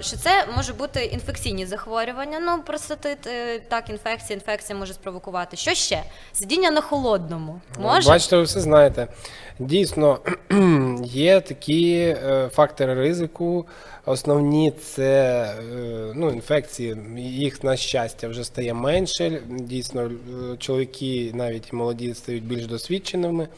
[0.00, 2.40] Що це може бути інфекційні захворювання.
[2.40, 5.56] Ну, простатит, е, так, інфекція, інфекція може спровокувати.
[5.56, 6.02] Що ще?
[6.32, 7.60] Сидіння на холодному.
[7.78, 8.08] Може?
[8.08, 9.08] Бачите, ви все знаєте.
[9.58, 10.18] Дійсно,
[11.04, 13.66] є такі е, фактори ризику.
[14.06, 19.42] Основні це е, ну, інфекції, їх на щастя вже стає менше.
[19.48, 20.10] Дійсно,
[20.58, 23.48] чоловіки, навіть молоді, стають більш досвідченими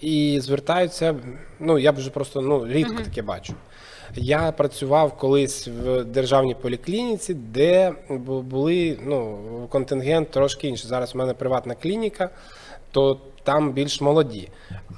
[0.00, 1.14] і звертаються.
[1.60, 3.54] Ну, я вже просто ну, рідко таке бачу.
[4.14, 7.92] Я працював колись в державній поліклініці, де
[8.26, 9.38] були ну,
[9.70, 10.88] контингент трошки інший.
[10.88, 12.30] Зараз у мене приватна клініка,
[12.92, 14.48] то там більш молоді.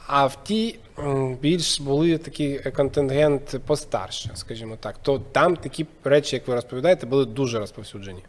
[0.07, 0.79] А в тій
[1.41, 4.99] більш були такий контингент постарше, скажімо так.
[5.03, 8.23] То там такі речі, як ви розповідаєте, були дуже розповсюджені.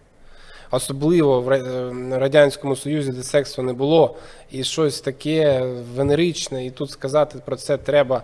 [0.72, 4.16] Особливо в е, Радянському Союзі, де сексу не було,
[4.52, 5.62] і щось таке
[5.96, 8.24] венеричне, і тут сказати про це треба.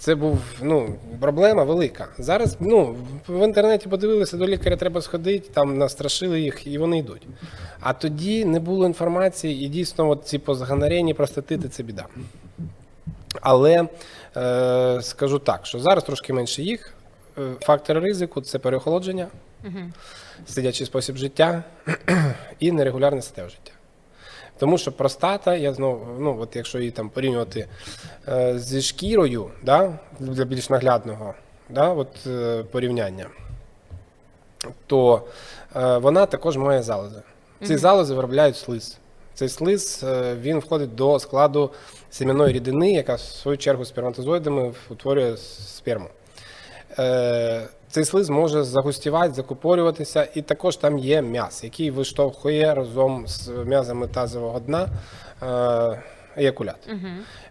[0.00, 2.08] Це був ну, проблема велика.
[2.18, 2.96] Зараз ну,
[3.28, 7.26] в інтернеті подивилися, до лікаря треба сходити, там настрашили їх, і вони йдуть.
[7.80, 12.06] А тоді не було інформації, і дійсно, от ці позагонорейні простатити це біда.
[13.40, 13.88] Але
[14.36, 16.94] е, скажу так, що зараз трошки менше їх.
[17.38, 19.26] Е, Фактори ризику це переохолодження,
[20.46, 21.64] сидячий спосіб життя
[22.60, 23.72] і нерегулярне статеве життя.
[24.60, 27.68] Тому що простата, я знову, ну от якщо її там порівнювати
[28.28, 31.34] е, зі шкірою, да, для більш наглядного
[31.68, 33.26] да, от, е, порівняння,
[34.86, 35.22] то
[35.76, 37.22] е, вона також має залози.
[37.64, 38.98] Ці залози виробляють слиз.
[39.34, 41.70] Цей слиз е, він входить до складу
[42.10, 46.08] сем'яної рідини, яка в свою чергу сперматозоїдами утворює сперму.
[47.90, 54.08] Цей слиз може загустівати, закупорюватися, і також там є м'яз, який виштовхує разом з м'язами
[54.08, 54.88] тазового дна
[55.42, 56.02] е,
[56.36, 56.88] еякулят.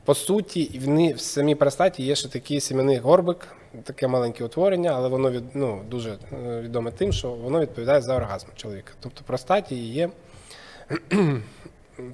[0.06, 3.48] По суті, в в самій простаті є ще такий сім'яний горбик,
[3.84, 8.16] таке маленьке утворення, але воно від, ну, дуже е, відоме тим, що воно відповідає за
[8.16, 8.94] оргазм чоловіка.
[9.00, 10.10] Тобто в простаті є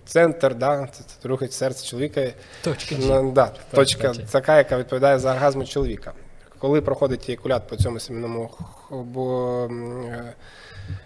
[0.05, 2.27] центр, да, це, це рухать серце чоловіка.
[2.63, 2.95] Точка.
[2.99, 6.13] Ну, да, точка така, яка відповідає за оргазм чоловіка.
[6.65, 7.99] Коли проходить еякулят по цьому
[8.91, 10.33] м, е,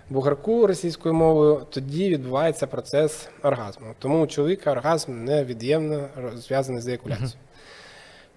[0.09, 3.87] бугарку російською мовою, тоді відбувається процес оргазму.
[3.99, 7.33] Тому у чоловіка оргазм невід'ємно зв'язаний з еякуляцією.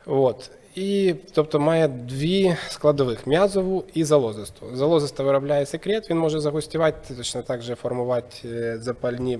[0.06, 0.50] От.
[0.74, 4.66] І, тобто має дві складових м'язову і залозисту.
[4.76, 9.38] Залозиста виробляє секрет, він може загустівати, точно так же формувати е, запальні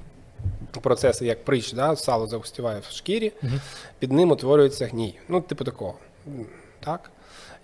[0.82, 1.96] процеси, як прищ, да?
[1.96, 3.32] сало загустіває в шкірі,
[3.98, 5.18] під ним утворюється гній.
[5.28, 5.94] Ну, типу такого.
[6.80, 7.10] Так?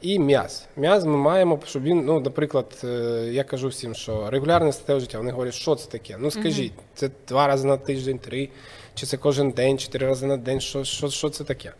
[0.00, 0.66] І м'яз.
[0.76, 2.88] М'яз ми маємо, щоб він, ну, наприклад, е,
[3.32, 6.16] я кажу всім, що регулярне статеве життя, вони говорять, що це таке?
[6.18, 8.48] Ну скажіть, це два рази на тиждень, три,
[8.94, 11.72] чи це кожен день, чотири рази на день, що, що, що це таке?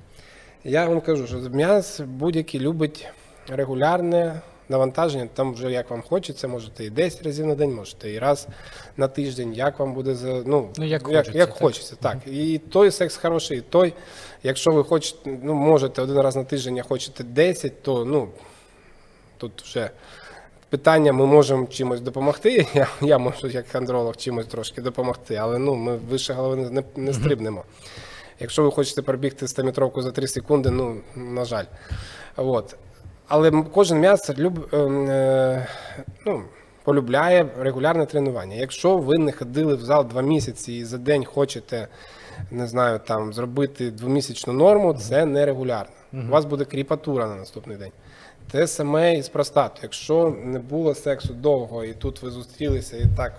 [0.65, 3.07] Я вам кажу, що м'яз будь-який любить
[3.49, 5.29] регулярне навантаження.
[5.35, 8.49] Там вже як вам хочеться, можете і 10 разів на день, можете і раз
[8.97, 11.59] на тиждень, як вам буде за ну, Ну, як як, хочеться, як так.
[11.59, 12.19] хочеться, так.
[12.27, 13.95] І той секс хороший, і той.
[14.43, 18.29] Якщо ви хочете, ну можете один раз на тиждень, а хочете 10, то ну
[19.39, 19.91] тут вже
[20.69, 22.67] питання, ми можемо чимось допомогти.
[22.75, 27.13] Я, я можу, як андролог, чимось трошки допомогти, але ну ми вище голови не, не
[27.13, 27.65] стрибнемо.
[28.41, 31.65] Якщо ви хочете пробігти 100-метровку за 3 секунди, ну, на жаль.
[32.37, 32.77] От.
[33.29, 35.67] Але кожен м'яс люб, ем, е,
[36.27, 36.43] ну,
[36.85, 38.57] полюбляє регулярне тренування.
[38.57, 41.89] Якщо ви не ходили в зал два місяці і за день хочете,
[42.51, 45.95] не знаю, там, зробити двомісячну норму, це нерегулярно.
[46.13, 47.93] У вас буде кріпатура на наступний день.
[48.51, 49.81] Те саме і з простатою.
[49.83, 53.33] Якщо не було сексу довго, і тут ви зустрілися і так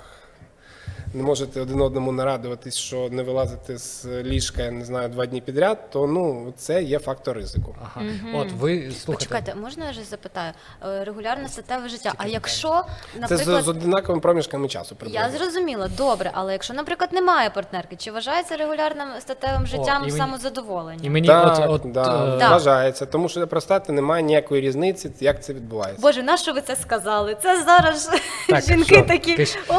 [1.13, 5.41] не можете один одному нарадуватись, що не вилазите з ліжка, я не знаю, два дні
[5.41, 7.75] підряд, то ну це є фактор ризику.
[7.81, 8.05] Ага.
[8.35, 9.05] От ви слухайте.
[9.05, 10.51] Почекайте, можна я ж запитаю?
[10.87, 12.13] Е, Регулярне статеве життя.
[12.17, 12.83] А якщо,
[13.13, 14.95] Це з, наприклад, з однаковими проміжками часу.
[15.01, 15.37] Я приблизно.
[15.37, 20.99] зрозуміла, добре, але якщо, наприклад, немає партнерки, чи вважається регулярним статевим життям і мені- самозадоволення?
[21.03, 22.51] І мені Так, от, от да, е, Так.
[22.51, 26.01] вважається, тому що для простати немає ніякої різниці, як це відбувається.
[26.01, 27.37] Боже, на що ви це сказали?
[27.43, 28.09] Це зараз
[28.49, 29.01] Так, жінки що?
[29.01, 29.35] такі.
[29.35, 29.73] Ти ж- О,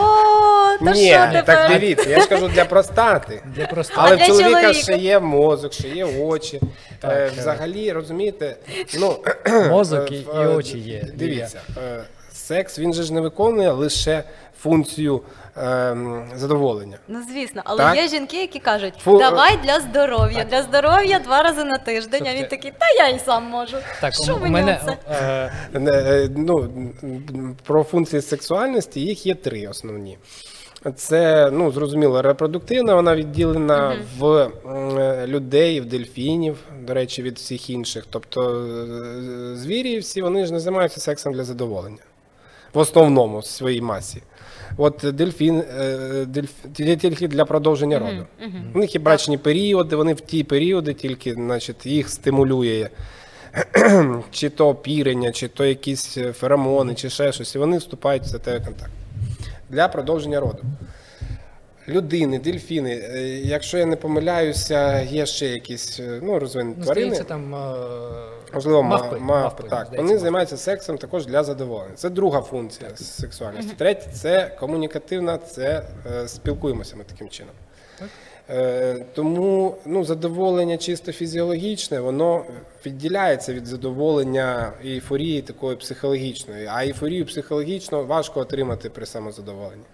[0.84, 1.80] та Ні, що так тепер?
[1.80, 3.42] дивіться, я ж кажу для простати.
[3.56, 4.72] для просто Але для в чоловіка чоловіка?
[4.82, 6.60] ще є мозок, ще є очі.
[7.00, 7.30] Так, Е, е.
[7.38, 8.56] Взагалі, розумієте,
[9.00, 9.16] ну
[9.70, 11.04] мозок і, е, і е, очі є.
[11.14, 14.22] Дивіться, е, секс він же ж не виконує лише
[14.62, 15.20] функцію
[15.56, 16.96] ем, задоволення.
[17.08, 17.96] Ну звісно, але Так.
[17.96, 22.20] є жінки, які кажуть, Фу- давай для здоров'я, для здоров'я два рази на тиждень.
[22.22, 22.56] А він Слухайте.
[22.56, 23.76] такий, та я й сам можу.
[24.00, 24.96] Так, Що у мені мене це?
[25.14, 26.58] е, Не, е, Ну,
[27.04, 30.18] м, про функції сексуальності їх є три основні.
[30.94, 34.50] Це ну зрозуміло, репродуктивна, вона відділена в
[35.26, 36.56] людей, в дельфінів,
[36.86, 38.06] до речі, від всіх інших.
[38.10, 38.66] Тобто
[39.52, 42.02] е, звірі всі вони ж не займаються сексом для задоволення.
[42.74, 44.22] В основному в своїй масі.
[44.76, 48.26] От дельфін, е, дельф, тільки для продовження роду.
[48.74, 52.88] У них є брачні періоди, вони в ті періоди тільки значить, їх стимулює
[54.30, 58.26] чи то пірення, чи то якісь е, феромони, чи ще щось, і вони вступають в
[58.26, 58.90] статевий контакт
[59.70, 60.62] для продовження роду.
[61.88, 67.06] Людини, дельфіни, е, якщо я не помиляюся, є ще якісь е, ну, розвинені ну, тварини.
[67.06, 67.74] здається, там е,
[68.54, 69.70] Можливо, мавпи, мавпи, мавпи, мавпи, так.
[69.70, 70.18] здається, Вони мавпи.
[70.18, 71.94] займаються сексом також для задоволення.
[71.94, 73.74] Це друга функція сексуальності.
[73.76, 77.54] Третя це комунікативна, це е, спілкуємося ми таким чином.
[78.02, 78.04] Е,
[79.14, 82.44] тому ну, задоволення чисто фізіологічне, воно
[82.86, 86.66] відділяється від задоволення ейфорії такої психологічної.
[86.66, 89.84] А ейфорію психологічно важко отримати при самозадоволенні.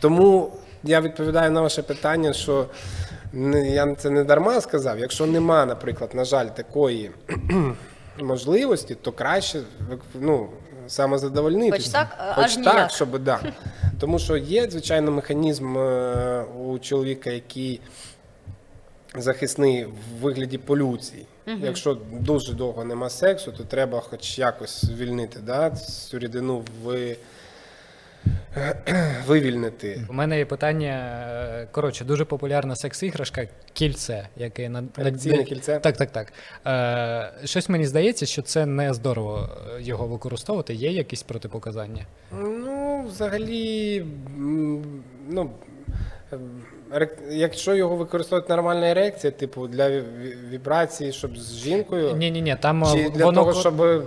[0.00, 0.52] Тому
[0.84, 2.66] я відповідаю на ваше питання, що
[3.52, 4.98] я це не дарма сказав.
[4.98, 7.10] Якщо нема, наприклад, на жаль, такої
[8.20, 9.60] можливості, то краще
[10.20, 10.48] ну,
[10.90, 11.82] самозадовольнитися.
[11.82, 12.90] Хоч так, Хоч аж так, ніяк.
[12.90, 13.40] щоб да.
[14.00, 17.80] Тому що є, звичайно, механізм е, у чоловіка, який
[19.14, 21.26] захисний в вигляді полюції.
[21.46, 27.16] Якщо дуже довго нема сексу, то треба хоч якось звільнити да, цю рідину ви...
[29.26, 30.06] вивільнити.
[30.10, 30.88] У мене є питання.
[31.62, 35.78] е, Коротше, дуже популярна секс-іграшка кільце, яке на на- кільце?
[35.80, 36.32] Так, так, так.
[36.66, 39.48] Е, щось мені здається, що це не здорово
[39.78, 40.74] е, його використовувати.
[40.74, 42.06] Є якісь протипоказання?
[42.40, 44.04] Ну, взагалі,
[45.28, 45.50] ну,
[47.30, 52.16] якщо його використовувати нормальна ерекція, типу для ві- ві- вібрації, щоб з жінкою.
[52.16, 54.02] Ні, ні, ні, там Чи е, для воно того, щоб е,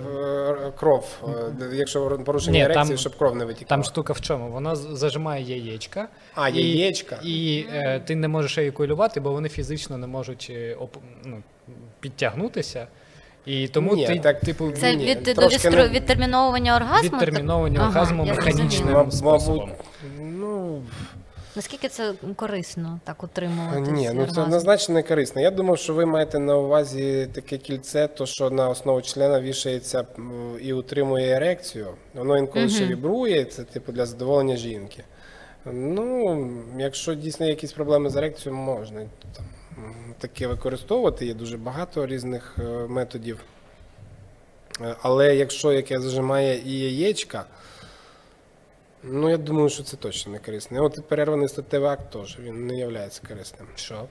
[0.80, 3.70] кров, е, якщо порушення Ні, ерекції, там- щоб кров не витікала.
[3.70, 4.52] там штука в чому?
[4.52, 6.08] Воно зажимає яєчка.
[6.36, 7.20] А, і- яєчка.
[7.24, 11.38] І е, ти не можеш еякулювати, бо вони фізично не можуть оп- ну,
[12.00, 12.88] підтягнутися.
[13.46, 17.10] І тому Ні, ти, так, типу, Це Ні, від, до не- відтерміновування оргазму?
[17.10, 18.92] відтерміновування Ага, оргазму механічним.
[18.94, 19.72] Мабуть, способом.
[20.22, 20.82] ну,
[21.56, 23.91] Наскільки це корисно так утримувати?
[23.91, 25.41] ні, ну це однозначно не корисно.
[25.41, 30.06] Я думав, що ви маєте на увазі таке кільце, то що на основу члена вішається
[30.62, 31.88] і утримує ерекцію.
[32.14, 35.04] Воно інколи ще вібрує, це типу для задоволення жінки.
[35.66, 39.45] Ну, якщо дійсно якісь проблеми з ерекцією, можна там,
[40.20, 41.26] таке використовувати.
[41.26, 43.39] Є дуже багато різних е, методів.
[44.82, 47.45] Е, Але якщо яке зажимає і яєчка,
[49.04, 50.78] ну я думаю, що це точно не корисно.
[50.78, 53.68] І От перерваний статевий акт теж він не є корисним.
[53.76, 54.06] Що?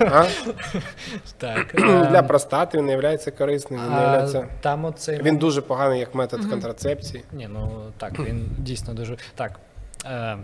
[0.00, 0.24] А?
[1.38, 1.74] Так.
[2.10, 4.48] Для простати він не є корисним, він не являється.
[4.60, 7.24] там оцей Він дуже поганий як метод контрацепції.
[7.32, 9.16] Ні, ну так, він дійсно дуже.
[9.34, 9.60] Так.
[10.06, 10.38] Е,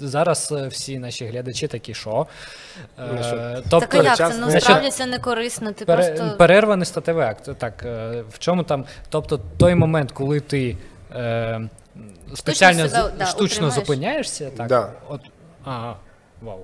[0.00, 2.26] зараз е, всі наші глядачі такі, що.
[2.98, 3.36] Ну, що?
[3.36, 4.16] Е, Так як це?
[4.16, 5.72] час- Ну справді це не корисно.
[5.72, 7.50] Ти Пере, просто Перерваний статевий акт.
[7.58, 8.84] Так, е, в чому там.
[9.08, 10.76] Тобто той момент, коли ти
[11.14, 11.60] е,
[12.34, 14.66] спеціально з- да, штучно зупиняєшся, так?
[14.68, 14.92] Да.
[15.08, 15.20] От,
[15.64, 15.96] ага,
[16.42, 16.58] вау.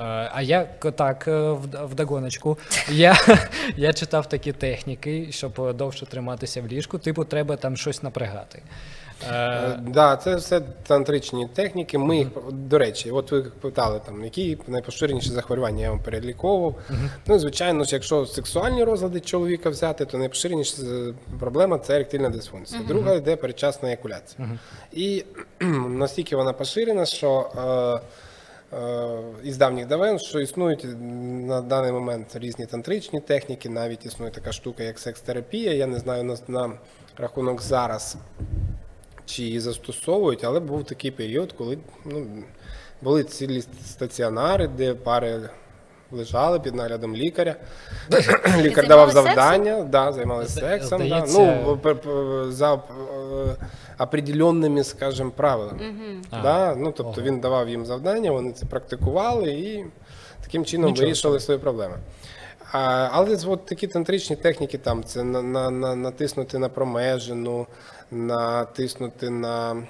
[0.00, 0.64] Е, А я
[0.96, 1.50] так, е,
[1.84, 2.58] вдогоночку.
[2.88, 3.16] Я,
[3.76, 8.62] я читав такі техніки, щоб довше триматися в ліжку, типу, треба там щось напрягати.
[9.30, 11.98] Е, Е, Да, це все тантричні техніки.
[11.98, 16.74] Ми їх, до речі, от ви питали там, які найпоширеніші захворювання я вам переліковував.
[17.26, 22.82] Ну, звичайно якщо сексуальні розлади чоловіка взяти, то найпоширеніша е, проблема це еректильна дисфункція.
[22.88, 24.48] Друга йде передчасна еякуляція.
[24.92, 25.24] І
[25.88, 27.50] настільки вона поширена, що
[28.72, 30.86] е, е, із давніх давен, що існують
[31.46, 35.72] на даний момент різні тантричні техніки, навіть існує така штука, як секс-терапія.
[35.72, 36.72] Я не знаю на, на
[37.16, 38.16] рахунок зараз
[39.26, 42.26] чи її застосовують, але був такий період, коли ну,
[43.02, 45.40] були цілі стаціонари, де пари
[46.10, 47.56] лежали під наглядом лікаря.
[48.58, 51.08] Лікар давав завдання, да, займалися сексом.
[51.08, 51.24] Да.
[51.28, 51.78] Ну,
[52.50, 52.78] за е,
[53.98, 55.80] определенними, скажімо, правилами.
[56.30, 56.42] А.
[56.42, 56.74] Да?
[56.74, 57.22] Ну, тобто Ого.
[57.22, 59.84] він давав їм завдання, вони це практикували і
[60.42, 61.94] таким чином Нічого вирішували свої проблеми.
[62.76, 67.66] Але от такі тантричні техніки, там це на, на, на, натиснути на промежину,
[68.10, 69.86] натиснути на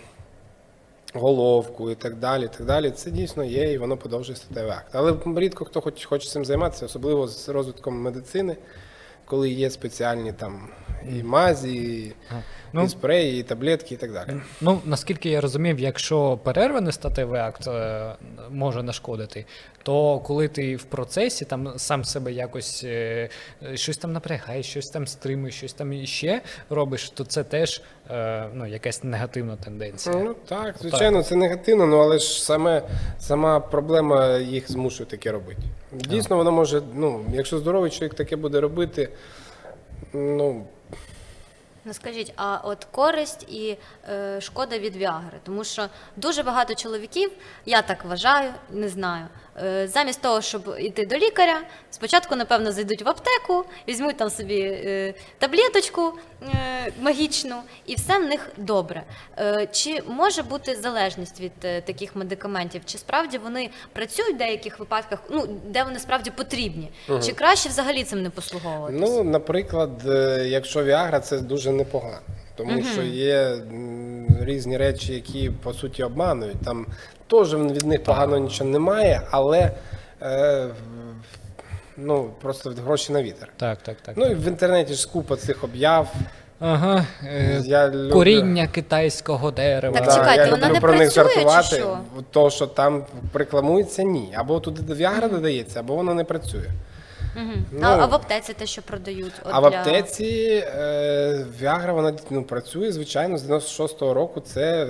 [1.14, 2.49] головку і так далі.
[2.59, 2.91] так далі.
[2.91, 4.89] Це дійсно є, і воно подовжує статевий акт.
[4.93, 8.57] Але рідко хто хоч, хоче цим займатися, особливо з розвитком медицини,
[9.24, 10.68] коли є спеціальні там
[11.09, 12.13] і мазі, і,
[12.77, 14.29] Ну, і спреї, і таблетки, і так далі.
[14.61, 18.13] Ну, наскільки я розумів, якщо перерваний статевий акт е,
[18.51, 19.45] може нашкодити,
[19.83, 23.29] то коли ти в процесі там сам себе якось е,
[23.75, 26.41] щось там напрягаєш, щось там стримуєш, щось там іще
[26.71, 30.17] робиш, то це теж е, ну, якась негативна тенденція.
[30.17, 32.83] Ну так, звичайно, це негативно, ну але ж саме
[33.19, 35.63] сама проблема їх змушує таке робити.
[35.93, 39.09] Дійсно, воно може, ну, якщо здоровий чоловік таке буде робити,
[40.13, 40.65] ну
[41.85, 43.76] Ну скажіть, а от користь і
[44.09, 47.30] е, шкода від Віагри, тому що дуже багато чоловіків,
[47.66, 49.26] я так вважаю, не знаю.
[49.63, 54.61] Е, замість того, щоб йти до лікаря, спочатку, напевно, зайдуть в аптеку, візьмуть там собі
[54.61, 59.03] е, таблеточку е, магічну, і все в них добре.
[59.73, 62.83] Чи може бути залежність від таких медикаментів?
[62.85, 66.91] Чи справді вони працюють в деяких випадках, ну де вони справді потрібні?
[67.27, 68.99] Чи краще взагалі цим не послуговуватися?
[69.01, 69.91] Ну, наприклад,
[70.45, 72.19] якщо Віагра, це дуже непогано.
[72.57, 73.59] Тому що є
[74.41, 76.63] різні речі, які по суті обманують.
[76.65, 76.87] Там
[77.27, 79.70] теж від них поганого нічого немає, але
[80.22, 80.66] е,
[81.97, 83.49] ну, просто гроші на вітер.
[83.57, 84.14] Так, так, так.
[84.16, 86.12] Ну і в інтернеті ж купа цих об'яв.
[86.61, 87.07] Ага.
[87.27, 89.95] Е, Я люблю- коріння китайського дерева.
[89.99, 91.77] Так, Да, чекайте, я вона люблю не про них працює чи жартувати.
[91.77, 91.99] що?
[92.31, 93.05] То, що там
[93.35, 94.33] рекламується, ні.
[94.37, 96.70] Або туди Віагра додається, або воно не працює.
[97.37, 97.64] Мгм.
[97.72, 99.33] Ну, а, а в аптеці те, що продають?
[99.45, 104.41] От А в для- аптеці е, Віагра вона ну, працює, звичайно, з 96-го року.
[104.41, 104.87] Це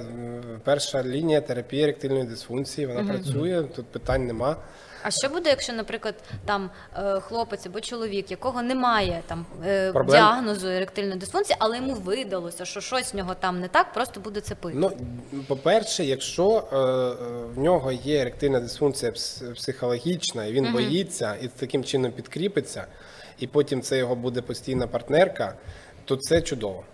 [0.65, 2.87] перша лінія терапії еректильної дисфункції.
[2.87, 4.57] Вона працює, тут питань нема.
[5.07, 10.17] А що буде, якщо, наприклад, там е, хлопець або чоловік, якого немає там е, Проблем?
[10.17, 14.41] діагнозу еректильної дисфункції, але йому видалося, що щось в нього там не так, просто буде
[14.41, 14.77] це пити?
[14.79, 14.93] Ну,
[15.47, 16.77] по-перше, якщо е,
[17.55, 19.13] в нього є еректильна дисфункція
[19.55, 22.87] психологічна, і він боїться і таким чином підкріпиться,
[23.39, 25.55] і потім це його буде постійна партнерка,
[26.05, 26.85] то це чудово.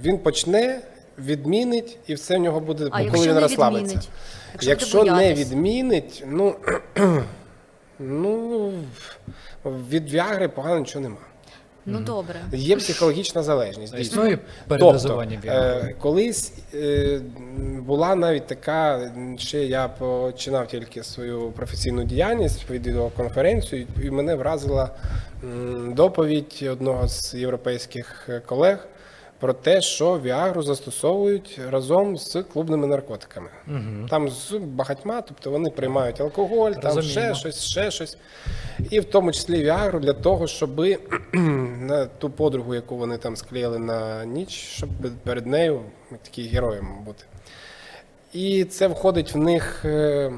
[0.00, 0.80] Він почне,
[1.18, 3.84] відмінить, і все в нього буде, А коли якщо він не розслабиться.
[3.84, 4.08] відмінить?
[4.52, 6.54] Якщо Якщо, не відмінить, ну,
[7.98, 8.72] ну
[9.90, 11.16] від Віагри погано нічого нема.
[11.86, 12.40] Ну добре.
[12.52, 13.96] Є психологічна залежність.
[13.96, 14.20] дійсно.
[14.22, 14.38] Існує
[14.68, 15.88] передозування Тобто, Віагри?
[15.90, 17.20] е, колись е,
[17.78, 24.90] була навіть така, ще я починав тільки свою професійну діяльність, відеоконференцію, і мене вразила
[25.88, 28.88] доповідь одного з європейських колег
[29.40, 33.50] про те, що Віагру застосовують разом з клубними наркотиками.
[34.10, 38.16] Там з багатьма, тобто вони приймають алкоголь, там ще щось, ще щось.
[38.90, 40.80] І в тому числі Віагру для того, щоб
[41.80, 44.88] на ту подругу, яку вони там склеїли на ніч, щоб
[45.22, 45.80] перед нею
[46.22, 47.24] таким героєм бути.
[48.32, 50.32] І це входить в них е,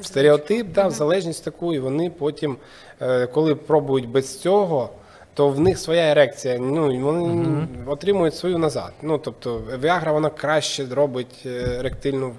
[0.00, 2.56] в стереотип, да, в залежність таку, і вони потім,
[3.00, 4.90] е, коли пробують без цього,
[5.36, 6.58] то в них своя ерекція.
[6.58, 8.92] Ну, і вони отримують свою назад.
[9.02, 12.34] Ну, тобто, Віагра вона краще робить е, еректильну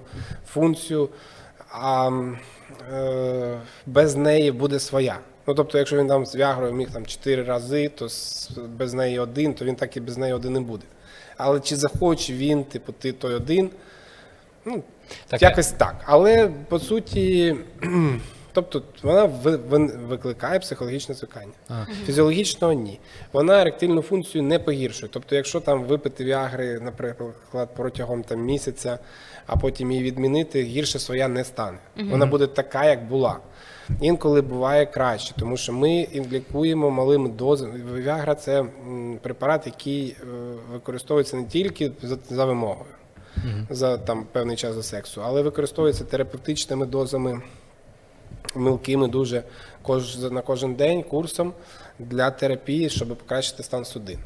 [0.47, 1.09] функцію,
[1.71, 2.11] а
[2.93, 5.19] е, без неї буде своя.
[5.47, 8.07] Ну, тобто, якщо він там з Віагрою міг там 4 рази, то
[8.77, 10.85] без неї один, то він так і без неї один і буде.
[11.37, 13.69] Але чи захоче він, типу, ти той один,
[14.65, 14.83] ну,
[15.27, 15.95] Так, якось так.
[16.05, 17.55] Але по суті,
[18.61, 21.51] тобто вона ви- ви- викликає психологічне звикання.
[22.05, 22.99] Фізіологічного ні.
[23.33, 25.09] Вона еректильну функцію не погіршує.
[25.13, 28.99] Тобто, якщо там випити віагри, наприклад, протягом там, місяця,
[29.45, 31.77] а потім її відмінити, гірше своя не стане.
[32.11, 33.39] Вона буде така, як була.
[34.01, 37.81] Інколи буває краще, тому що ми лікуємо малими дозами.
[37.95, 38.65] Віагра це
[39.21, 40.25] препарат, який е,
[40.71, 42.85] використовується не тільки за, за вимогою
[43.69, 47.41] за там певний час до сексу, але використовується терапевтичними дозами,
[48.55, 49.43] мілкими дуже
[49.81, 51.53] кож, на кожен день курсом
[51.99, 54.19] для терапії, щоб покращити стан судин.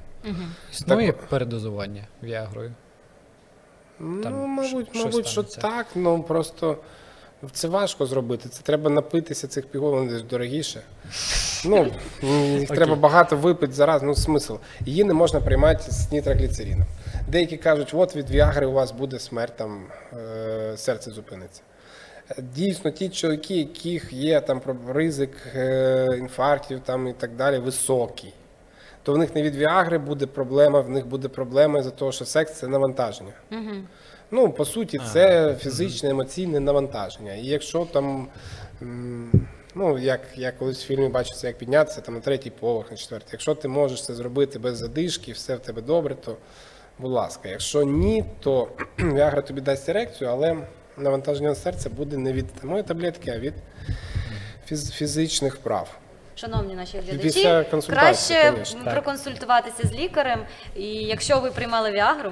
[0.72, 2.74] Існує передозування Віагрою?
[4.00, 6.78] Там ну, мабуть, що- що мабуть, що так, ну просто
[7.52, 8.50] це важко зробити.
[8.50, 10.82] Це треба напитися цих пігул, вони дорогіше.
[11.66, 11.92] Ну,
[12.60, 14.54] їх треба багато випити зараз, ну смисл.
[14.86, 16.88] Її не можна приймати з нітрогліцеріном.
[17.28, 19.84] Деякі кажуть, от від Віагри у вас буде смерть, там
[20.14, 21.62] е, серце зупиниться.
[22.38, 28.34] Дійсно, ті чоловіки, яких є там про- ризик е, інфарктів там, і так далі, високий.
[29.04, 32.26] То в них не від Віагри буде проблема, в них буде проблема за того, що
[32.26, 33.34] секс це навантаження.
[34.32, 37.34] Ну, по суті, це фізичне, емоційне навантаження.
[37.34, 38.28] І якщо там,
[39.76, 42.98] ну, як я колись в фільмі бачив, це як піднятися там, на третій поверх, на
[42.98, 43.30] четвертий.
[43.32, 46.38] Якщо ти можеш це зробити без задишки, все в тебе добре, то
[47.00, 47.50] будь ласка.
[47.50, 48.68] Якщо ні, то
[49.00, 50.58] Віагра тобі дасть ерекцію, але
[50.98, 53.54] навантаження на серце буде не від самої таблетки, а від
[54.92, 55.98] фізичних прав.
[56.36, 60.46] Шановні наші глядачі, краще конечно, проконсультуватися з лікарем.
[60.76, 62.32] І якщо ви приймали Віагру,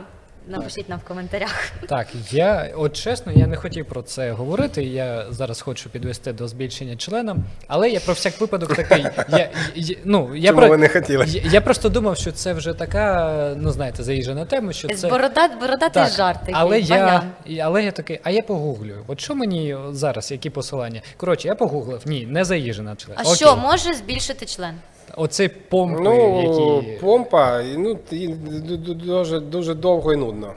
[0.50, 1.72] напишіть нам в коментарях.
[1.89, 4.84] Так, я от чесно, я не хотів про це говорити.
[4.84, 7.36] Я зараз хочу підвести до збільшення члена,
[7.68, 9.06] але я про всяк випадок такий.
[9.30, 11.26] Я, я, ну, я, Чому про, ви не хотіли?
[11.28, 15.08] я, я просто думав, що це вже така, ну знаєте, заїжджена тема, що це.
[15.10, 18.95] борода, бородатий Так, жарт такий, але я, і- але я такий, а я погуглю.
[19.08, 21.02] От що мені зараз, які посилання?
[21.18, 22.02] Коротше, я погуглив.
[22.06, 23.18] Ні, не заїжджена член.
[23.20, 23.36] А Окей.
[23.36, 24.74] що може збільшити член?
[25.20, 26.42] Оцей помпи, Ну,
[26.82, 27.00] які.
[27.00, 30.54] помпа, ну, і дуже, дуже довго і нудно.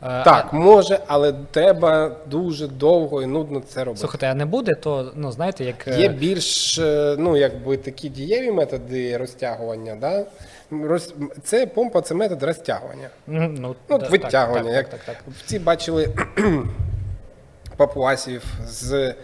[0.00, 4.00] а, Так, може, але треба дуже довго і нудно це робити.
[4.00, 8.08] слухайте, а не буде, то ну знаєте, як е, Є більш е, ну, якби такі
[8.08, 9.96] дієві методи розтягування.
[10.00, 10.24] Да?
[10.70, 11.14] Роз...
[11.42, 13.08] Це помпа це метод розтягування.
[13.26, 14.64] ну, Ну, да, витягування.
[14.64, 15.34] Так, як так, так, так.
[15.44, 16.08] Всі бачили
[17.76, 19.14] папуасів з.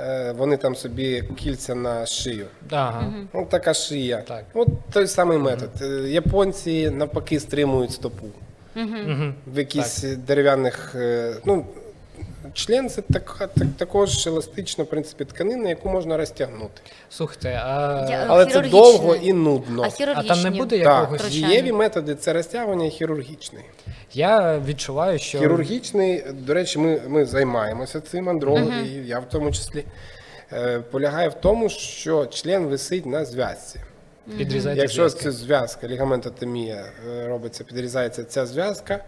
[0.00, 2.46] Е, Вони там собі кільця на шию.
[2.70, 3.12] Ага.
[3.34, 4.22] Ну, така шия.
[4.28, 4.44] Так.
[4.54, 5.70] От той самий метод.
[5.82, 8.26] Е, Японці навпаки стримують стопу.
[8.74, 9.34] Мгм.
[9.54, 10.92] В якісь дерев'яних.
[10.94, 11.64] е, Ну,
[12.54, 16.80] член це така, так, також еластична в принципі, тканина, яку можна розтягнути.
[17.10, 19.82] Слухайте, а, Я- Але це довго і нудно.
[19.82, 21.20] А а там не буде якогось.
[21.20, 21.48] Втручання.
[21.48, 23.64] дієві методи це розтягування і хірургічний.
[24.12, 29.52] Я відчуваю, що Хірургічний, до речі, ми, ми займаємося цим андрологи, і я в тому
[29.52, 29.84] числі.
[30.52, 33.80] Е, полягає в тому, що член висить на зв'язці.
[34.38, 35.22] підрізається Якщо зв'язки.
[35.22, 39.04] це зв'язка, лігаментотомія е, робиться, підрізається ця зв'язка,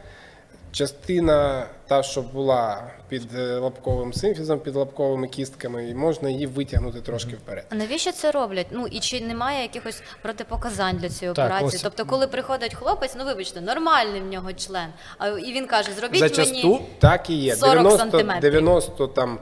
[0.72, 7.00] частина, та, що була під е, лобковим симфізом, під лобковими кістками, і можна її витягнути
[7.00, 7.64] трошки вперед.
[7.70, 8.66] А навіщо це роблять?
[8.70, 11.76] Ну і чи немає якихось протипоказань для цієї Так, операції?
[11.76, 11.82] ось.
[11.82, 16.20] Тобто, коли приходить хлопець, ну вибачте, нормальний в нього член, а і він каже: зробіть
[16.20, 17.56] Зачасту мені так і є.
[17.56, 18.52] 40 90, сантиметрів.
[18.52, 19.38] 90 там,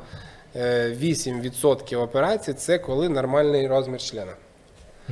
[0.57, 4.33] е, 8% операцій це коли нормальний розмір члена.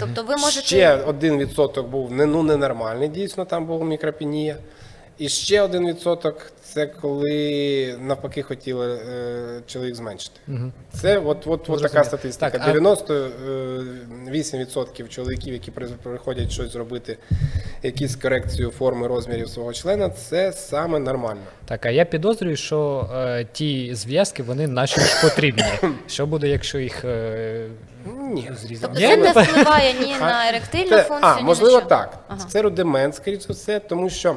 [0.00, 4.56] Тобто ви можете Ще один відсоток був не, ну, ненормальний, дійсно, там була мікропенія.
[5.18, 10.40] І ще один відсоток це коли навпаки хотіли е, чоловік зменшити.
[10.92, 12.50] Це от, от, от така статистика.
[12.50, 12.72] Так, а-
[14.30, 17.18] 98% чоловіків, які при- приходять щось зробити,
[17.82, 21.40] якісь корекцію форми розмірів свого члена, це саме нормально.
[21.64, 25.64] Так, а я підозрюю, що е, ті зв'язки вони наші ж потрібні.
[26.06, 27.66] Що буде, якщо їх е,
[28.28, 28.50] Ні.
[28.56, 28.92] зрізати?
[28.94, 32.18] Тобто це не впливає ні на еректильну Це- функцію, а, ні можливо, на так.
[32.28, 32.40] Ага.
[32.48, 34.36] Це рудимент, скоріш за все, тому що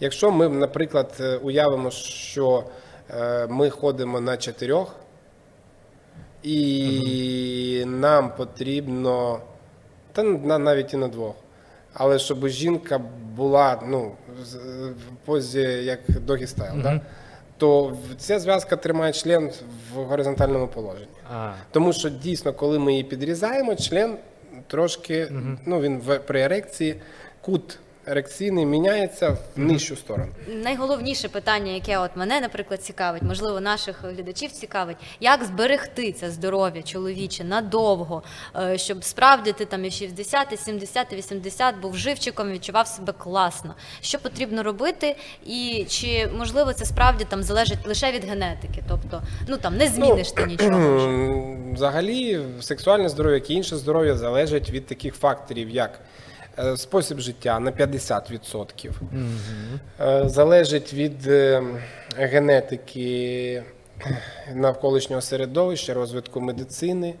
[0.00, 2.64] якщо ми, наприклад, е, уявимо, що
[3.10, 4.96] е, ми ходимо на чотирьох,
[6.42, 9.40] і нам потрібно,
[10.12, 11.34] та навіть і на двох.
[11.94, 13.00] Але щоб жінка
[13.36, 17.00] була ну, в позі як догі стайл, да?
[17.58, 19.50] То ця зв'язка тримає член
[19.94, 21.06] в горизонтальному положенні.
[21.34, 24.16] А, Тому що дійсно, коли ми її підрізаємо, член
[24.66, 25.28] трошки,
[25.66, 26.96] ну він в, при ерекції,
[27.40, 30.32] кут ерекційний міняється в нижчу сторону.
[30.48, 36.82] Найголовніше питання, яке от мене, наприклад, цікавить, можливо, наших глядачів цікавить, як зберегти це здоров'я
[36.82, 38.22] чоловіче надовго,
[38.56, 43.12] е, щоб справді ти там і 60, і 70, і 80 був живчиком, відчував себе
[43.12, 43.74] класно.
[44.00, 48.82] Що потрібно робити, і чи можливо це справді там залежить лише від генетики?
[48.88, 51.56] Тобто, ну там не зміниш ти нічого.
[51.74, 56.00] Взагалі, сексуальне здоров'я, як і інше здоров'я залежить від таких факторів, як
[56.76, 58.90] спосіб життя на 50%,
[60.00, 61.62] е, залежить від е,
[62.16, 63.62] генетики
[64.54, 67.14] навколишнього середовища, розвитку медицини,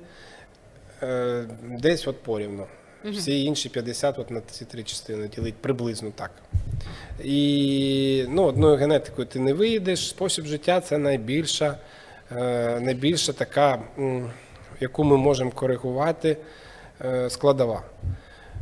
[1.02, 2.66] е, десь от порівну.
[3.04, 6.30] Всі інші 50 от на ці три частини ділить приблизно так.
[7.24, 10.08] І ну, одною генетикою ти не вийдеш.
[10.08, 11.78] Спосіб життя це найбільша,
[12.36, 14.30] е, найбільша така, м,
[14.80, 16.36] яку ми можемо коригувати
[17.04, 17.82] е, складова.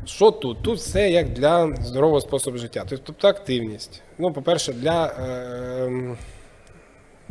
[0.07, 0.63] Що тут?
[0.63, 2.85] Тут все як для здорового способу життя.
[2.89, 4.03] Тобто активність.
[4.19, 6.17] Ну, по-перше, для е,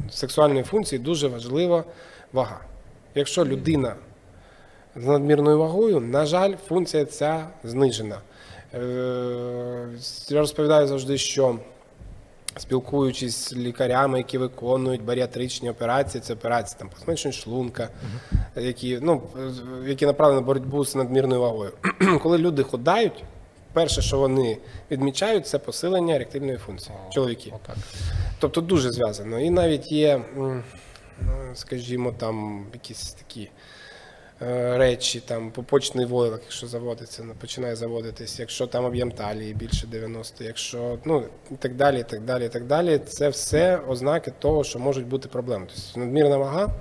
[0.09, 1.83] сексуальної функції дуже важлива
[2.33, 2.59] вага.
[3.15, 3.95] Якщо людина
[4.95, 8.17] з надмірною вагою, на жаль, функція ця знижена.
[8.73, 8.79] Е,
[10.29, 11.59] Я розповідаю завжди, що
[12.57, 17.89] спілкуючись з лікарями, які виконують баріатричні операції, це операції там, по зменшенню шлунка,
[18.55, 19.21] які, ну,
[19.85, 21.71] які направлені на боротьбу з надмірною вагою.
[22.23, 23.23] Коли люди худають,
[23.73, 24.57] перше, що вони
[24.91, 26.95] відмічають, це посилення еректильної функції.
[27.09, 27.53] Чоловіки.
[28.39, 29.39] Тобто дуже зв'язано.
[29.39, 30.63] І навіть є, е,
[31.53, 33.49] скажімо, там якісь такі
[34.77, 40.43] речі, там пупочний войлок, якщо заводиться, ну, починає заводитись, якщо там об'єм талії більше 90,
[40.43, 42.99] якщо ну і так далі, і так далі, і так далі.
[43.07, 45.67] Це все ознаки того, що можуть бути проблеми.
[45.67, 46.73] Тобто надмірна вага,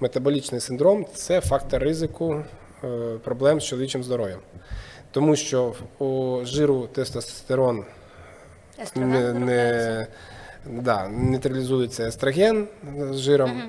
[0.00, 2.44] метаболічний синдром це фактор ризику
[2.84, 4.40] е, проблем з чоловічим здоров'ям.
[5.10, 7.84] Тому що у жиру тестостерон
[8.94, 10.06] не, не,
[10.66, 12.68] да, нейтралізується естроген
[13.10, 13.62] з жиром,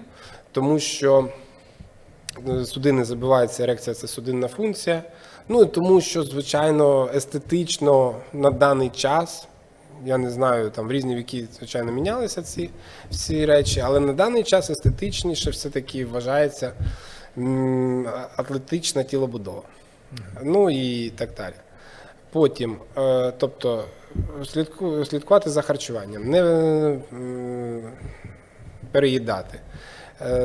[0.52, 1.32] тому що е,
[2.66, 5.04] судини забиваються, ерекція це судинна функція.
[5.50, 9.48] Ну і тому що, звичайно, естетично на даний час,
[10.06, 12.70] я не знаю, там в різні віки, звичайно, мінялися ці
[13.12, 16.74] всі речі, але на даний час естетичніше все-таки вважається
[18.36, 19.62] атлетична тілобудова.
[20.44, 21.54] Ну і так далі.
[22.32, 23.86] Потім, е, тобто,
[24.46, 27.00] слідку, слідкувати за харчуванням, не
[28.92, 29.73] переїдати, Е,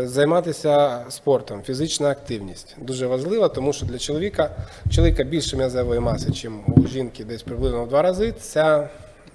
[0.04, 4.50] займатися спортом, фізична активність дуже важлива, тому що для чоловіка,
[4.90, 8.34] чоловіка більше м'язової маси, ніж у жінки, десь приблизно в два рази.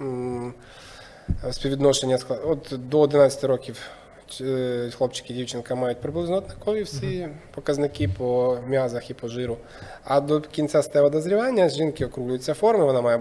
[0.00, 0.54] М,
[1.50, 3.80] співвідношення от до 11 років
[4.40, 9.56] е, хлопчики і дівчинка мають приблизно однакові всі показники по м'язах і по жиру.
[10.04, 13.20] А до кінця статевого дозрівання з жінки округлюються форми, вона має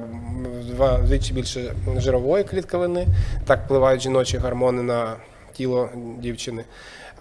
[0.77, 3.07] вдвічі більше жирової клітковини,
[3.45, 5.15] так впливають жіночі гормони на
[5.53, 6.63] тіло дівчини.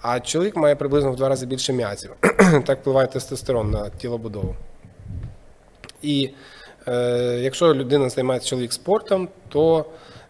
[0.02, 2.10] А чоловік має приблизно в два рази більше м'язів.
[2.66, 4.56] так впливає тестостерон на тілобудову.
[6.02, 6.30] І
[6.88, 9.84] е, якщо людина займається чоловік спортом, то,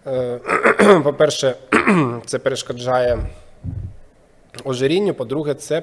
[0.07, 0.41] е,
[1.05, 1.55] по-перше,
[2.27, 3.18] це перешкоджає
[4.64, 5.83] ожирінню, по-друге, це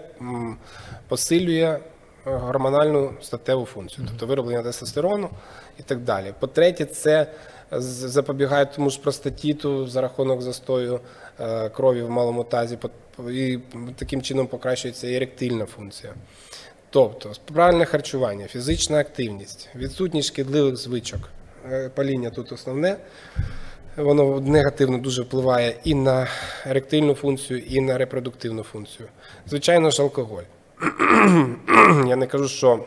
[1.07, 1.79] посилює
[2.25, 5.29] гормональну статеву функцію, тобто вироблення тестостерону
[5.79, 6.33] і так далі.
[6.39, 7.27] По-третє, це
[7.71, 10.99] запобігає тому ж простатіту за рахунок застою
[11.39, 12.77] е, крові в малому тазі,
[13.29, 13.59] і
[13.95, 16.13] таким чином покращується еректильна функція.
[16.89, 21.29] Тобто правильне харчування, фізична активність, відсутність шкідливих звичок.
[21.71, 22.97] Е, Паління тут основне.
[23.97, 26.27] Воно негативно дуже впливає і на
[26.65, 29.09] еректильну функцію, і на репродуктивну функцію.
[29.47, 30.43] Звичайно ж, алкоголь.
[32.07, 32.85] Я не кажу, що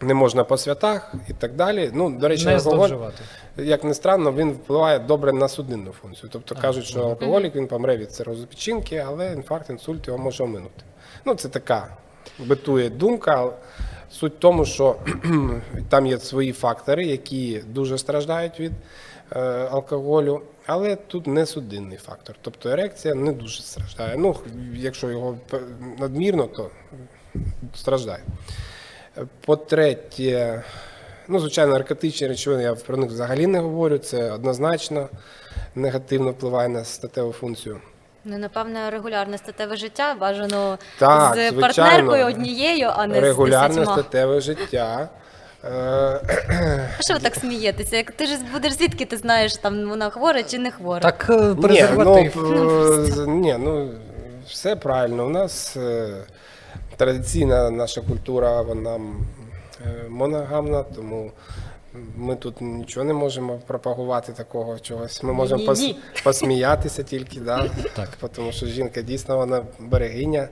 [0.00, 1.90] не можна по святах і так далі.
[1.94, 2.88] Ну, до речі, Не алкоголь,
[3.56, 6.30] як не странно, він впливає добре на судинну функцію.
[6.32, 10.82] Тобто кажуть, що алкоголік він помре від цирозу печінки, але інфаркт, інсульт його може оминути.
[11.24, 11.96] Ну, це така
[12.38, 13.50] битує думка.
[14.10, 14.96] Суть в тому, що
[15.88, 18.72] там є свої фактори, які дуже страждають від
[19.32, 19.40] е,
[19.70, 22.36] алкоголю, але тут не судинний фактор.
[22.42, 24.16] Тобто ерекція не дуже страждає.
[24.16, 24.36] Ну,
[24.74, 25.38] якщо його
[25.98, 26.70] надмірно, то
[27.74, 28.22] страждає.
[29.46, 30.62] По-третє,
[31.28, 33.98] ну, звичайно, наркотичні речовини, я про них взагалі не говорю.
[33.98, 35.08] Це однозначно
[35.74, 37.80] негативно впливає на статеву функцію.
[38.24, 41.60] Ну, напевне, регулярне статеве життя бажано Так, з звичайно.
[41.60, 43.94] партнеркою однією, а не з Регулярне десятьма.
[43.94, 45.08] статеве життя.
[45.64, 45.68] Е,
[46.98, 47.96] А що ви так смієтеся?
[47.96, 51.00] Як ти ж будеш звідки ти знаєш, там вона хвора чи не хвора?
[51.00, 52.52] Так е, Ні, ну, презерватив.
[53.00, 53.90] е, з- ні, ну
[54.48, 55.26] все правильно.
[55.26, 56.08] У нас е,
[56.96, 58.94] традиційна наша культура, вона
[59.86, 61.32] е, моногамна, тому
[62.16, 65.22] ми тут нічого не можемо пропагувати такого чогось.
[65.22, 65.94] Ми можемо пос,
[66.24, 67.70] посміятися тільки, да?
[67.96, 68.08] Так.
[68.34, 70.48] тому що жінка дійсно вона берегиня.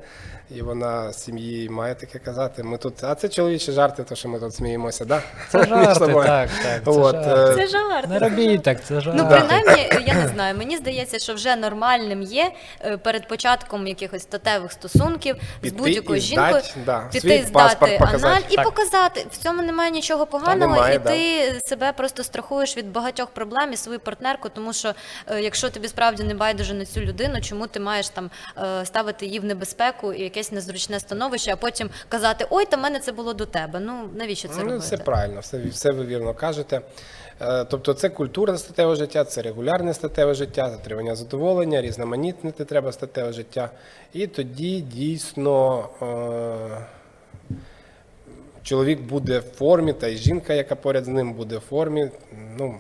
[0.57, 2.63] І вона сім'ї має таке казати.
[2.63, 5.23] Ми тут, а це чоловічі жарти, то що ми тут сміємося, да?
[5.49, 6.85] Це жарти, так, так.
[6.85, 7.31] Це От, жарти.
[7.53, 8.09] е, Це жарт.
[8.09, 10.59] Не робіть так, це Ну, принаймні, я не знаю.
[10.59, 12.53] Мені здається, що вже нормальним є
[12.85, 18.57] е, перед початком якихось статевих стосунків з будь-якою жінкою да, піти свій здати аналь і
[18.57, 18.65] Так.
[18.65, 19.27] показати.
[19.31, 21.11] В цьому немає нічого поганого, немає, і да.
[21.11, 24.95] ти себе просто страхуєш від багатьох проблем і свою партнерку, тому що
[25.27, 28.31] е, якщо тобі справді не байдуже на цю людину, чому ти маєш там
[28.85, 33.13] ставити її в небезпеку і якесь незручне становище, а потім казати Ой, та мене це
[33.13, 33.81] було до тебе.
[33.81, 34.79] Ну навіщо це Ну, робити?
[34.79, 36.81] все правильно, все, все ви вірно кажете.
[37.43, 43.33] Е, Тобто це культурне статеве життя, це регулярне статеве життя, затримання задоволення, різноманітнити треба статеве
[43.33, 43.71] життя.
[44.13, 46.87] І тоді дійсно е,
[48.63, 52.11] чоловік буде в формі, та й жінка, яка поряд з ним буде в формі.
[52.59, 52.75] Ну,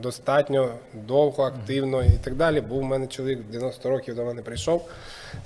[0.00, 2.60] достатньо довго, активно і так далі.
[2.60, 4.88] Був у мене чоловік 90 років до мене прийшов,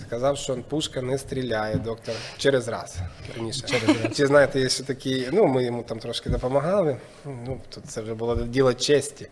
[0.06, 2.96] сказав, що пушка не стріляє, доктор, через раз.
[3.36, 3.66] Раніше.
[3.66, 4.16] Через раз.
[4.16, 6.96] Чи знаєте, є ще такі, ну ми йому там трошки допомагали.
[7.24, 9.26] Ну, тут це вже було діло честі.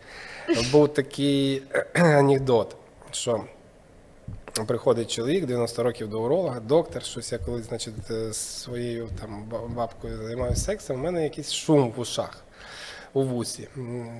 [0.71, 2.75] Був такий анекдот,
[3.11, 3.43] що
[4.67, 10.17] приходить чоловік 90 років до уролога, доктор, щось я колись, значить, е, своєю там бабкою
[10.17, 12.44] займаюся сексом, у мене якийсь шум в ушах.
[13.15, 13.67] У вусі.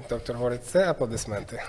[0.10, 1.62] Доктор говорить, це аплодисменти.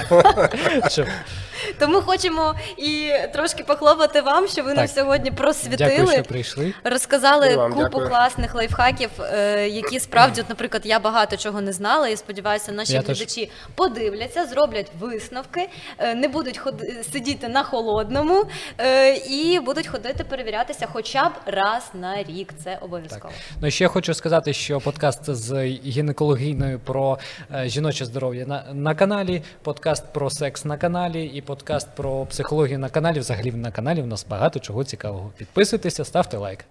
[1.78, 6.12] Тому хочемо і трошки похлопати вам, що ви нам сьогодні Дякую, просвітили.
[6.12, 6.74] що прийшли.
[6.84, 8.08] Розказали вам купу дякую.
[8.08, 12.92] класних лайфхаків, е, які справді, от, наприклад, я багато чого не знала, і сподіваюся, наші
[12.92, 13.18] Я теж.
[13.18, 15.68] глядачі подивляться, зроблять висновки,
[15.98, 18.44] е, не будуть ходи- сидіти на холодному
[18.80, 22.52] е, і будуть ходити перевірятися хоча б раз на рік.
[22.64, 23.34] Це обов'язково.
[23.60, 25.66] Ну ще хочу сказати, що подкаст з
[26.68, 27.18] гінекологійною про
[27.54, 32.78] е, жіноче здоров'я на, на каналі, подкаст про секс на каналі і подкаст про психологію
[32.78, 33.18] на каналі.
[33.18, 35.30] Взагалі на каналі у нас багато чого цікавого.
[35.36, 36.64] Підписуйтеся, ставте лайк.